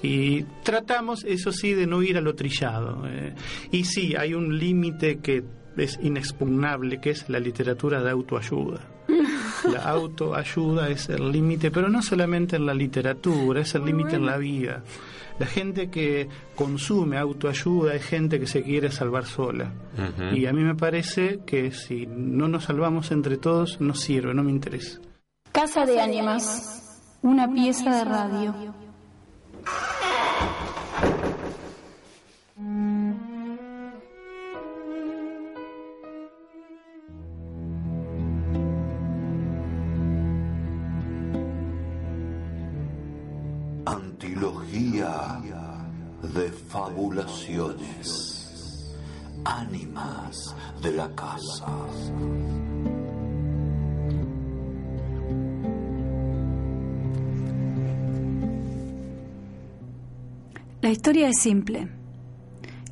[0.03, 3.07] Y tratamos, eso sí, de no ir a lo trillado.
[3.07, 3.35] eh.
[3.71, 5.45] Y sí, hay un límite que
[5.77, 8.81] es inexpugnable, que es la literatura de autoayuda.
[9.71, 14.27] La autoayuda es el límite, pero no solamente en la literatura, es el límite en
[14.27, 14.83] la vida.
[15.39, 19.73] La gente que consume autoayuda es gente que se quiere salvar sola.
[19.95, 20.37] Ujú.
[20.37, 24.43] Y a mí me parece que si no nos salvamos entre todos, no sirve, no
[24.43, 24.99] me interesa.
[25.53, 28.55] Casa de Ánimas, una pieza de radio.
[43.85, 45.41] Antilogía
[46.23, 48.95] de fabulaciones.
[49.45, 51.67] Ánimas de la casa.
[60.83, 61.87] La historia es simple.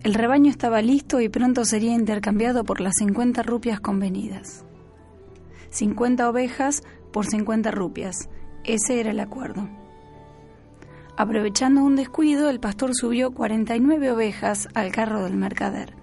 [0.05, 4.64] El rebaño estaba listo y pronto sería intercambiado por las 50 rupias convenidas.
[5.70, 8.28] 50 ovejas por 50 rupias.
[8.62, 9.68] Ese era el acuerdo.
[11.16, 15.95] Aprovechando un descuido, el pastor subió 49 ovejas al carro del mercader.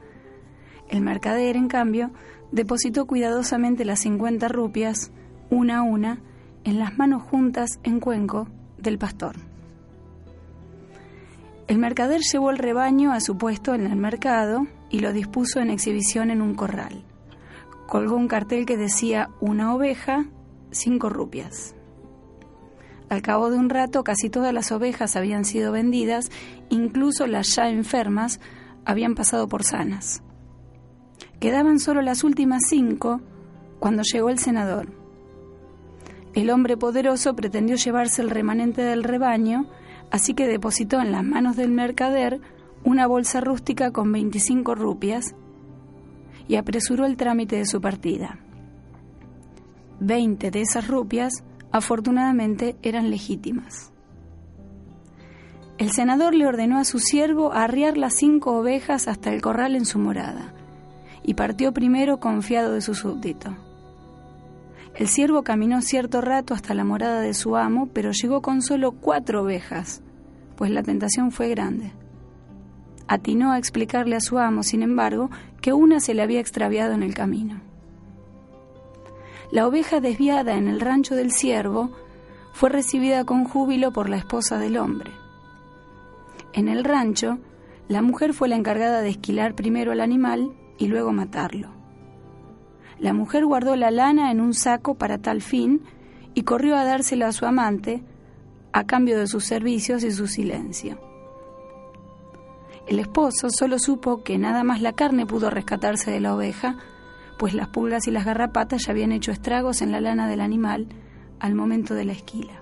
[0.90, 2.12] El mercader, en cambio,
[2.52, 5.14] depositó cuidadosamente las 50 rupias,
[5.50, 6.20] una a una,
[6.66, 9.38] en las manos juntas en cuenco del pastor.
[11.68, 15.70] El mercader llevó el rebaño a su puesto en el mercado y lo dispuso en
[15.70, 17.04] exhibición en un corral.
[17.88, 20.26] Colgó un cartel que decía una oveja,
[20.72, 21.76] cinco rupias.
[23.10, 26.30] Al cabo de un rato casi todas las ovejas habían sido vendidas,
[26.70, 28.40] incluso las ya enfermas
[28.86, 30.24] habían pasado por sanas.
[31.40, 33.22] Quedaban solo las últimas cinco
[33.80, 34.88] cuando llegó el senador.
[36.34, 39.68] El hombre poderoso pretendió llevarse el remanente del rebaño,
[40.12, 42.40] así que depositó en las manos del mercader
[42.84, 45.36] una bolsa rústica con 25 rupias
[46.48, 48.40] y apresuró el trámite de su partida.
[50.00, 53.92] Veinte de esas rupias, afortunadamente, eran legítimas.
[55.78, 59.86] El senador le ordenó a su siervo arriar las cinco ovejas hasta el corral en
[59.86, 60.54] su morada,
[61.24, 63.56] y partió primero confiado de su súbdito.
[64.98, 68.94] El siervo caminó cierto rato hasta la morada de su amo, pero llegó con solo
[68.94, 70.02] cuatro ovejas,
[70.56, 71.92] pues la tentación fue grande.
[73.08, 75.30] Atinó a explicarle a su amo, sin embargo,
[75.62, 77.62] que una se le había extraviado en el camino.
[79.52, 81.92] La oveja desviada en el rancho del siervo
[82.54, 85.12] fue recibida con júbilo por la esposa del hombre.
[86.54, 87.38] En el rancho,
[87.88, 91.77] la mujer fue la encargada de esquilar primero al animal y luego matarlo.
[93.00, 95.82] La mujer guardó la lana en un saco para tal fin
[96.34, 98.04] y corrió a dársela a su amante
[98.74, 101.00] a cambio de sus servicios y su silencio.
[102.88, 106.78] El esposo solo supo que nada más la carne pudo rescatarse de la oveja,
[107.38, 110.88] pues las pulgas y las garrapatas ya habían hecho estragos en la lana del animal
[111.40, 112.62] al momento de la esquila.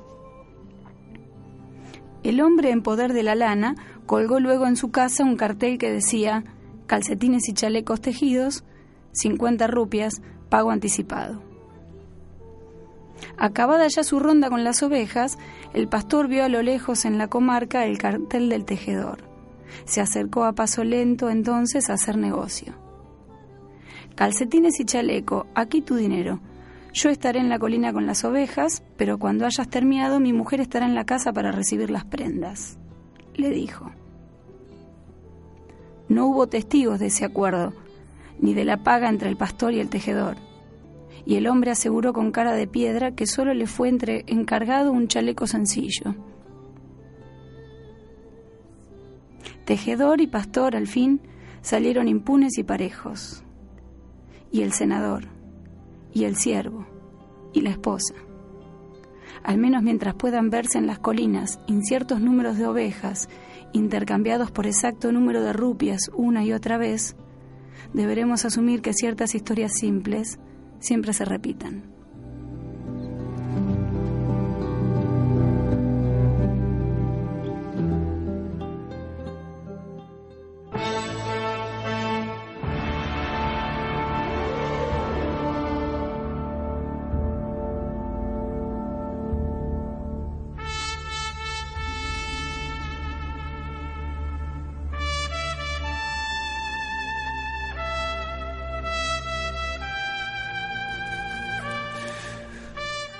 [2.23, 3.75] El hombre en poder de la lana
[4.05, 6.43] colgó luego en su casa un cartel que decía
[6.87, 8.63] calcetines y chalecos tejidos,
[9.15, 11.41] 50 rupias, pago anticipado.
[13.37, 15.37] Acabada ya su ronda con las ovejas,
[15.73, 19.23] el pastor vio a lo lejos en la comarca el cartel del tejedor.
[19.85, 22.73] Se acercó a paso lento entonces a hacer negocio.
[24.15, 26.39] Calcetines y chaleco, aquí tu dinero.
[26.93, 30.85] Yo estaré en la colina con las ovejas, pero cuando hayas terminado mi mujer estará
[30.85, 32.77] en la casa para recibir las prendas,
[33.33, 33.91] le dijo.
[36.07, 37.73] No hubo testigos de ese acuerdo,
[38.39, 40.37] ni de la paga entre el pastor y el tejedor.
[41.25, 45.07] Y el hombre aseguró con cara de piedra que solo le fue entre encargado un
[45.07, 46.15] chaleco sencillo.
[49.65, 51.21] Tejedor y pastor al fin
[51.61, 53.43] salieron impunes y parejos.
[54.51, 55.25] Y el senador,
[56.13, 56.85] y el siervo,
[57.51, 58.13] y la esposa.
[59.43, 63.29] Al menos mientras puedan verse en las colinas inciertos números de ovejas
[63.73, 67.15] intercambiados por exacto número de rupias una y otra vez,
[67.93, 70.39] deberemos asumir que ciertas historias simples
[70.79, 71.94] siempre se repitan.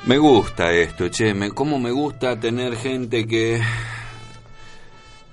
[0.05, 3.59] Me gusta esto, che, me, cómo me gusta tener gente que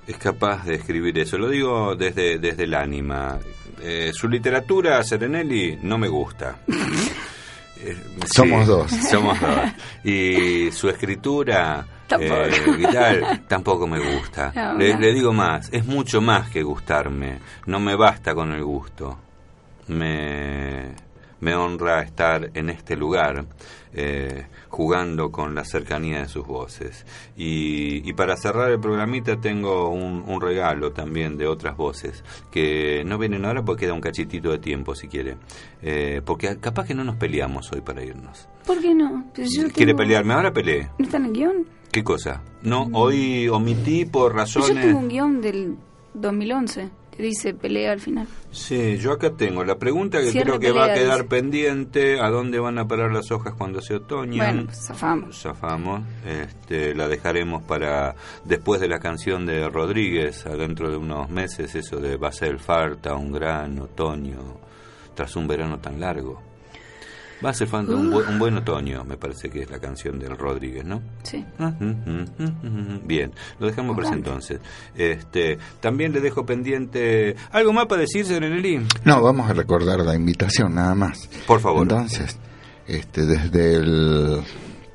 [0.06, 1.36] es capaz de escribir eso.
[1.36, 3.38] Lo digo desde, desde el ánima.
[3.82, 6.58] Eh, su literatura, Serenelli, no me gusta.
[7.84, 7.96] Eh,
[8.32, 8.92] Somos dos.
[9.10, 9.58] Somos dos.
[10.04, 12.34] Y su escritura, Tampoco.
[12.44, 14.52] eh, y tal, tampoco me gusta.
[14.54, 15.00] No, le, no.
[15.00, 17.40] le digo más, es mucho más que gustarme.
[17.66, 19.18] No me basta con el gusto.
[19.88, 20.92] Me,
[21.42, 23.44] me honra estar en este lugar.
[23.94, 27.04] eh, jugando con la cercanía de sus voces.
[27.36, 33.02] Y, y para cerrar el programita tengo un, un regalo también de otras voces que
[33.04, 35.36] no vienen ahora porque queda un cachitito de tiempo si quiere.
[35.82, 38.48] Eh, porque capaz que no nos peleamos hoy para irnos.
[38.66, 39.26] ¿Por qué no?
[39.34, 40.54] Pues yo ¿Quiere tengo- pelearme ahora?
[40.54, 40.88] Peleé.
[40.98, 41.66] ¿No está en el guion?
[41.90, 42.40] ¿Qué cosa?
[42.62, 44.86] No, hoy omití por Pues yo razones...
[44.86, 45.76] tengo un guion del
[46.14, 46.88] 2011
[47.18, 48.26] dice pelea al final.
[48.50, 51.28] Sí, yo acá tengo la pregunta que Cierre creo que va a quedar dice.
[51.28, 54.38] pendiente, ¿a dónde van a parar las hojas cuando se otoñan?
[54.38, 55.42] Bueno, pues zafamos.
[55.42, 61.74] Zafamos, este, la dejaremos para después de la canción de Rodríguez, adentro de unos meses,
[61.74, 64.60] eso de va a ser falta un gran otoño
[65.14, 66.51] tras un verano tan largo.
[67.44, 70.18] Va a ser falta un, bu- un buen otoño, me parece que es la canción
[70.18, 71.02] del Rodríguez, ¿no?
[71.24, 71.44] Sí.
[73.04, 74.60] Bien, lo dejamos por ese entonces.
[74.94, 78.80] Este, también le dejo pendiente algo más para decir, Serenelli.
[79.04, 81.28] No, vamos a recordar la invitación nada más.
[81.46, 81.82] Por favor.
[81.82, 82.36] Entonces,
[82.86, 84.40] este, desde el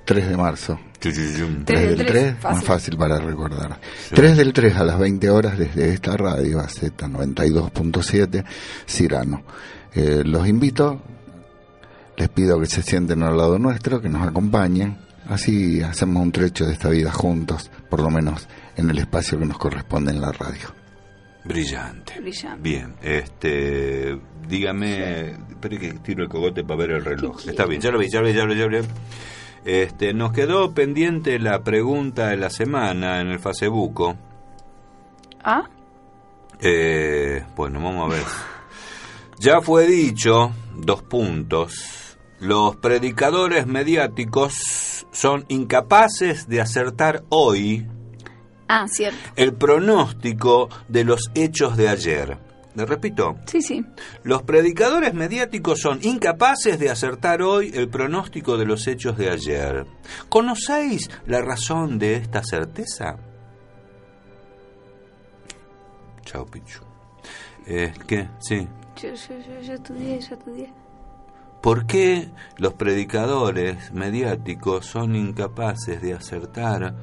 [0.06, 1.66] 3 de marzo Chuyuyum.
[1.66, 2.98] 3 del 3, más fácil.
[2.98, 3.80] para recordar.
[4.14, 8.44] 3 del 3 a las 20 horas desde esta radio, a Z92.7,
[8.88, 9.44] Cirano.
[9.94, 11.02] Eh, los invito,
[12.18, 14.98] les pido que se sienten al lado nuestro, que nos acompañen,
[15.30, 19.46] así hacemos un trecho de esta vida juntos, por lo menos en el espacio que
[19.46, 20.68] nos corresponde en la radio.
[21.46, 22.20] Brillante.
[22.20, 22.62] Brillante.
[22.62, 27.44] Bien, este, dígame, espere que tiro el cogote para ver el reloj.
[27.44, 28.88] ¿Qué Está bien, ya lo vi, ya lo vi, ya lo vi, ya lo vi.
[29.64, 34.16] Este, nos quedó pendiente la pregunta de la semana en el Facebook.
[35.44, 35.70] ¿Ah?
[36.60, 38.24] Eh, bueno, vamos a ver.
[39.40, 41.97] Ya fue dicho, dos puntos,
[42.40, 47.88] los predicadores mediáticos son incapaces de acertar hoy
[48.68, 49.18] Ah, cierto.
[49.36, 52.38] el pronóstico de los hechos de ayer.
[52.76, 53.84] Le repito, Sí, sí.
[54.24, 59.86] los predicadores mediáticos son incapaces de acertar hoy el pronóstico de los hechos de ayer.
[60.30, 63.18] ¿Conocéis la razón de esta certeza?
[66.24, 66.82] Chao, Pichu.
[67.66, 68.30] Eh, ¿Qué?
[68.40, 68.68] Sí.
[69.02, 70.74] Yo, yo, yo, yo estudié, yo estudié.
[71.68, 76.96] ¿Por qué los predicadores mediáticos son incapaces de acertar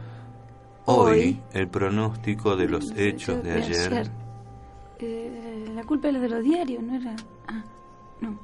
[0.86, 1.40] hoy, Hoy.
[1.52, 4.10] el pronóstico de los hechos de ayer?
[5.00, 7.14] Eh, la culpa es de los diarios, ¿no era?
[7.46, 7.62] Ah,
[8.22, 8.40] no.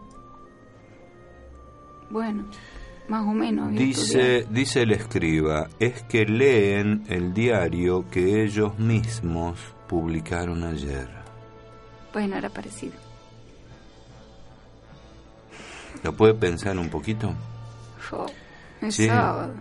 [2.10, 2.44] Bueno,
[3.08, 3.72] más o menos.
[3.72, 9.58] Dice, dice el escriba, es que leen el diario que ellos mismos
[9.88, 11.08] publicaron ayer.
[12.12, 13.09] Bueno, era parecido.
[16.02, 17.34] ¿Lo puede pensar un poquito?
[18.80, 19.06] Es Sí.
[19.06, 19.52] sábado.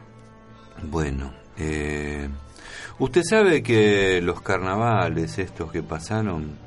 [0.84, 2.30] Bueno, eh,
[3.00, 6.58] usted sabe que los carnavales estos que pasaron,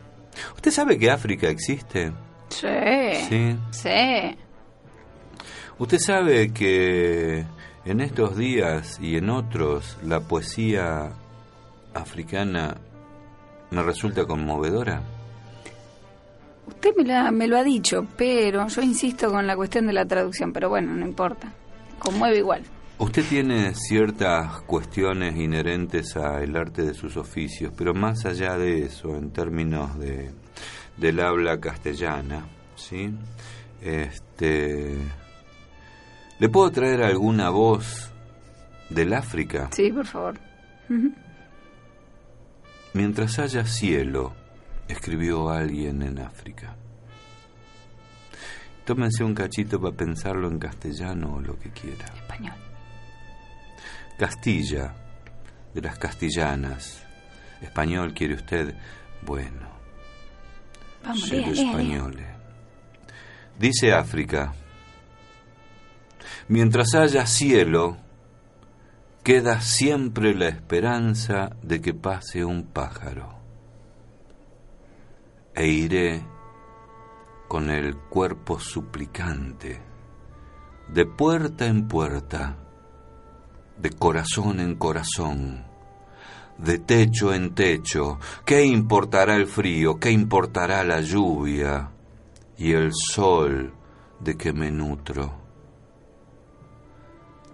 [0.55, 2.13] ¿usted sabe que África existe?
[2.51, 2.69] Sí.
[3.29, 3.57] Sí.
[3.71, 4.37] Sí.
[5.79, 7.47] ¿Usted sabe que
[7.87, 11.13] en estos días y en otros la poesía
[11.95, 12.77] africana
[13.71, 15.03] me resulta conmovedora?
[16.67, 20.05] Usted me, la- me lo ha dicho, pero yo insisto con la cuestión de la
[20.05, 21.53] traducción, pero bueno, no importa.
[21.99, 22.63] Conmueve igual.
[22.99, 29.17] Usted tiene ciertas cuestiones inherentes al arte de sus oficios, pero más allá de eso,
[29.17, 30.31] en términos de
[30.97, 32.45] del habla castellana,
[32.77, 33.11] ¿sí?
[33.81, 34.97] Este
[36.39, 38.11] ¿Le puedo traer alguna voz
[38.91, 39.69] del África?
[39.73, 40.39] Sí, por favor.
[42.95, 44.33] Mientras haya cielo,
[44.89, 46.77] escribió alguien en África.
[48.85, 52.05] Tómense un cachito para pensarlo en castellano o lo que quiera.
[52.17, 52.55] Español.
[54.19, 54.95] Castilla,
[55.73, 57.05] de las castellanas.
[57.61, 58.75] Español, ¿quiere usted?
[59.25, 59.69] Bueno,
[61.05, 61.71] Vamos, soy lea, lea, lea.
[61.71, 62.27] español.
[63.59, 64.53] Dice África,
[66.49, 67.99] mientras haya cielo,
[69.23, 73.42] queda siempre la esperanza de que pase un pájaro.
[75.55, 76.25] E iré
[77.47, 79.83] con el cuerpo suplicante,
[80.89, 82.57] de puerta en puerta,
[83.77, 85.65] de corazón en corazón,
[86.57, 89.99] de techo en techo, ¿qué importará el frío?
[89.99, 91.91] ¿Qué importará la lluvia
[92.57, 93.75] y el sol
[94.21, 95.41] de que me nutro?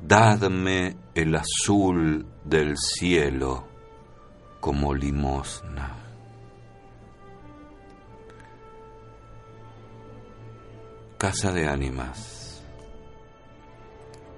[0.01, 3.67] Dadme el azul del cielo
[4.61, 5.98] como limosna.
[11.19, 12.62] Casa de ánimas.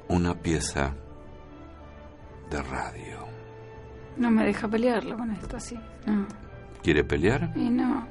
[0.09, 0.95] Una pieza
[2.51, 3.27] de radio.
[4.17, 5.77] No me deja pelearlo con esto así.
[6.07, 6.27] No.
[6.83, 7.53] ¿Quiere pelear?
[7.55, 8.07] Y no.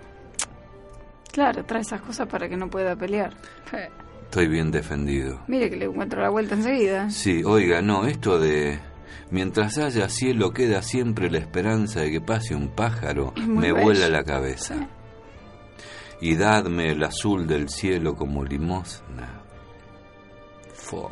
[1.31, 3.33] Claro, trae esas cosas para que no pueda pelear.
[4.23, 5.41] Estoy bien defendido.
[5.47, 7.09] Mire que le encuentro la vuelta enseguida.
[7.09, 8.79] Sí, oiga, no, esto de...
[9.31, 13.83] Mientras haya cielo queda siempre la esperanza de que pase un pájaro, me bello.
[13.83, 14.87] vuela la cabeza.
[16.21, 19.41] Y dadme el azul del cielo como limosna.
[20.73, 21.11] Fo.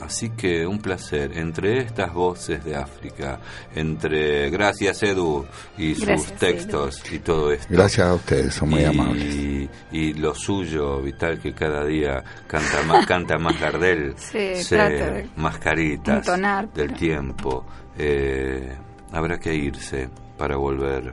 [0.00, 1.36] Así que un placer.
[1.36, 3.38] Entre estas voces de África,
[3.74, 5.44] entre Gracias Edu
[5.76, 7.66] y sus textos y todo esto.
[7.68, 9.68] Gracias a ustedes, son muy y, amables.
[9.92, 15.10] Y lo suyo, Vital, que cada día canta más, canta más Gardel, Sí, se- trata
[15.10, 17.66] de más caritas entonar, del pero- tiempo.
[17.98, 18.74] Eh,
[19.12, 20.08] habrá que irse
[20.38, 21.12] para volver.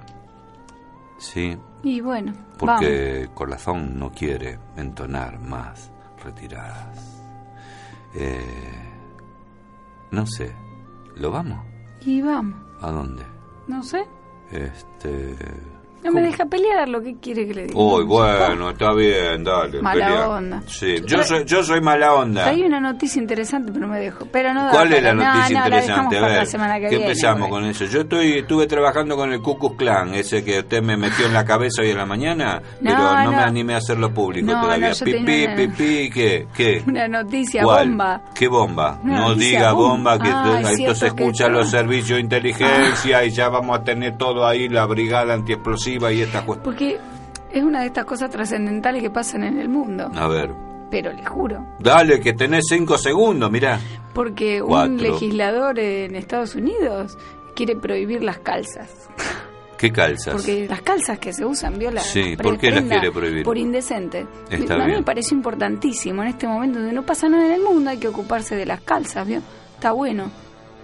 [1.20, 5.92] Sí, Y bueno, porque corazón no quiere entonar más
[6.24, 7.22] retiradas.
[8.16, 8.42] Eh,
[10.12, 10.54] no sé,
[11.16, 11.64] ¿lo vamos.
[12.02, 12.60] Y vamos.
[12.82, 13.24] ¿A dónde?
[13.68, 14.06] No sé.
[14.52, 15.36] Este,
[16.04, 17.78] No me deja pelear, lo que quiere que le diga.
[17.80, 19.82] Uy, bueno, está bien, dale.
[19.82, 20.30] Mala pelea.
[20.30, 20.64] onda.
[20.68, 22.46] Sí, yo soy, yo soy mala onda.
[22.48, 24.26] Hay una noticia interesante, pero me dejo.
[24.32, 26.18] Pero no da ¿Cuál es la no, noticia no, la dejamos interesante?
[26.18, 27.50] A ver, la semana que ¿qué viene, empezamos güey.
[27.62, 27.86] con eso?
[27.86, 31.34] Yo estoy, estuve trabajando con el Ku Klux Klan, ese que usted me metió en
[31.34, 34.92] la cabeza hoy en la mañana, pero no, me animé a hacerlo público todavía.
[35.04, 36.48] pipí, una- pipí, ¿qué?
[36.56, 36.84] ¿Qué?
[36.88, 37.90] Una noticia ¿Cuál?
[37.90, 38.22] bomba.
[38.36, 39.00] ¿Qué bomba?
[39.04, 40.16] Una no diga bomba.
[40.18, 43.32] bomba, que Ah, te- es esto se cierto que escucha los servicios de inteligencia y
[43.32, 46.64] ya vamos a tener todo ahí, la brigada antiexplosiva y estas cuestiones.
[46.64, 47.00] Porque
[47.52, 50.10] es una de estas cosas trascendentales que pasan en el mundo.
[50.16, 50.52] A ver,
[50.92, 51.66] Pero le juro.
[51.80, 53.80] dale, que tenés cinco segundos, mirá.
[54.14, 57.18] Porque un legislador en Estados Unidos
[57.56, 59.10] quiere prohibir las calzas.
[59.78, 60.34] ¿Qué calzas?
[60.34, 62.02] Porque las calzas que se usan, viola.
[62.02, 63.44] Sí, ¿por qué las quiere prohibir?
[63.44, 64.26] Por indecente.
[64.50, 64.98] Está a mí bien.
[65.00, 68.08] me pareció importantísimo en este momento donde no pasa nada en el mundo, hay que
[68.08, 69.42] ocuparse de las calzas, ¿vio?
[69.76, 70.32] Está bueno.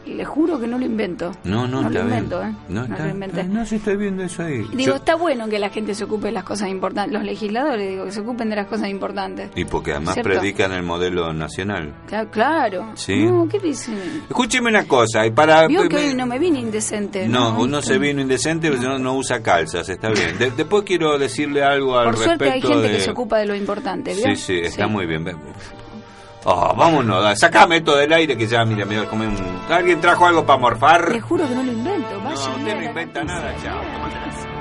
[0.05, 1.31] Y le juro que no lo invento.
[1.45, 2.03] No, no, no lo bien.
[2.07, 2.51] invento, ¿eh?
[2.67, 3.41] No, No está, lo inventé.
[3.41, 4.57] está- no, sí estoy viendo eso ahí.
[4.73, 7.13] Digo, Yo- está bueno que la gente se ocupe de las cosas importantes.
[7.13, 9.49] Los legisladores, digo, que se ocupen de las cosas importantes.
[9.55, 10.29] Y porque además ¿Cierto?
[10.31, 11.93] predican el modelo nacional.
[12.07, 12.91] Claro, claro.
[12.95, 13.25] Sí.
[13.25, 13.97] No, ¿qué dicen?
[14.27, 15.67] Escúcheme una cosa, y para...
[15.67, 17.27] Vio que me- hoy no me vine indecente.
[17.29, 20.37] No, uno se vino indecente, pero no, no usa calzas, está bien.
[20.37, 22.93] De- después quiero decirle algo al Por suerte hay respecto gente de...
[22.97, 24.25] que se ocupa de lo importante, ¿vio?
[24.25, 25.23] Sí, sí, está muy bien.
[26.45, 29.73] Oh, vámonos, sacame esto del aire que ya, mira, me voy a comer un...
[29.73, 31.09] ¿Alguien trajo algo para morfar?
[31.11, 32.19] Le juro que no lo invento.
[32.21, 34.52] Vaya, No, usted no inventa nada, chao.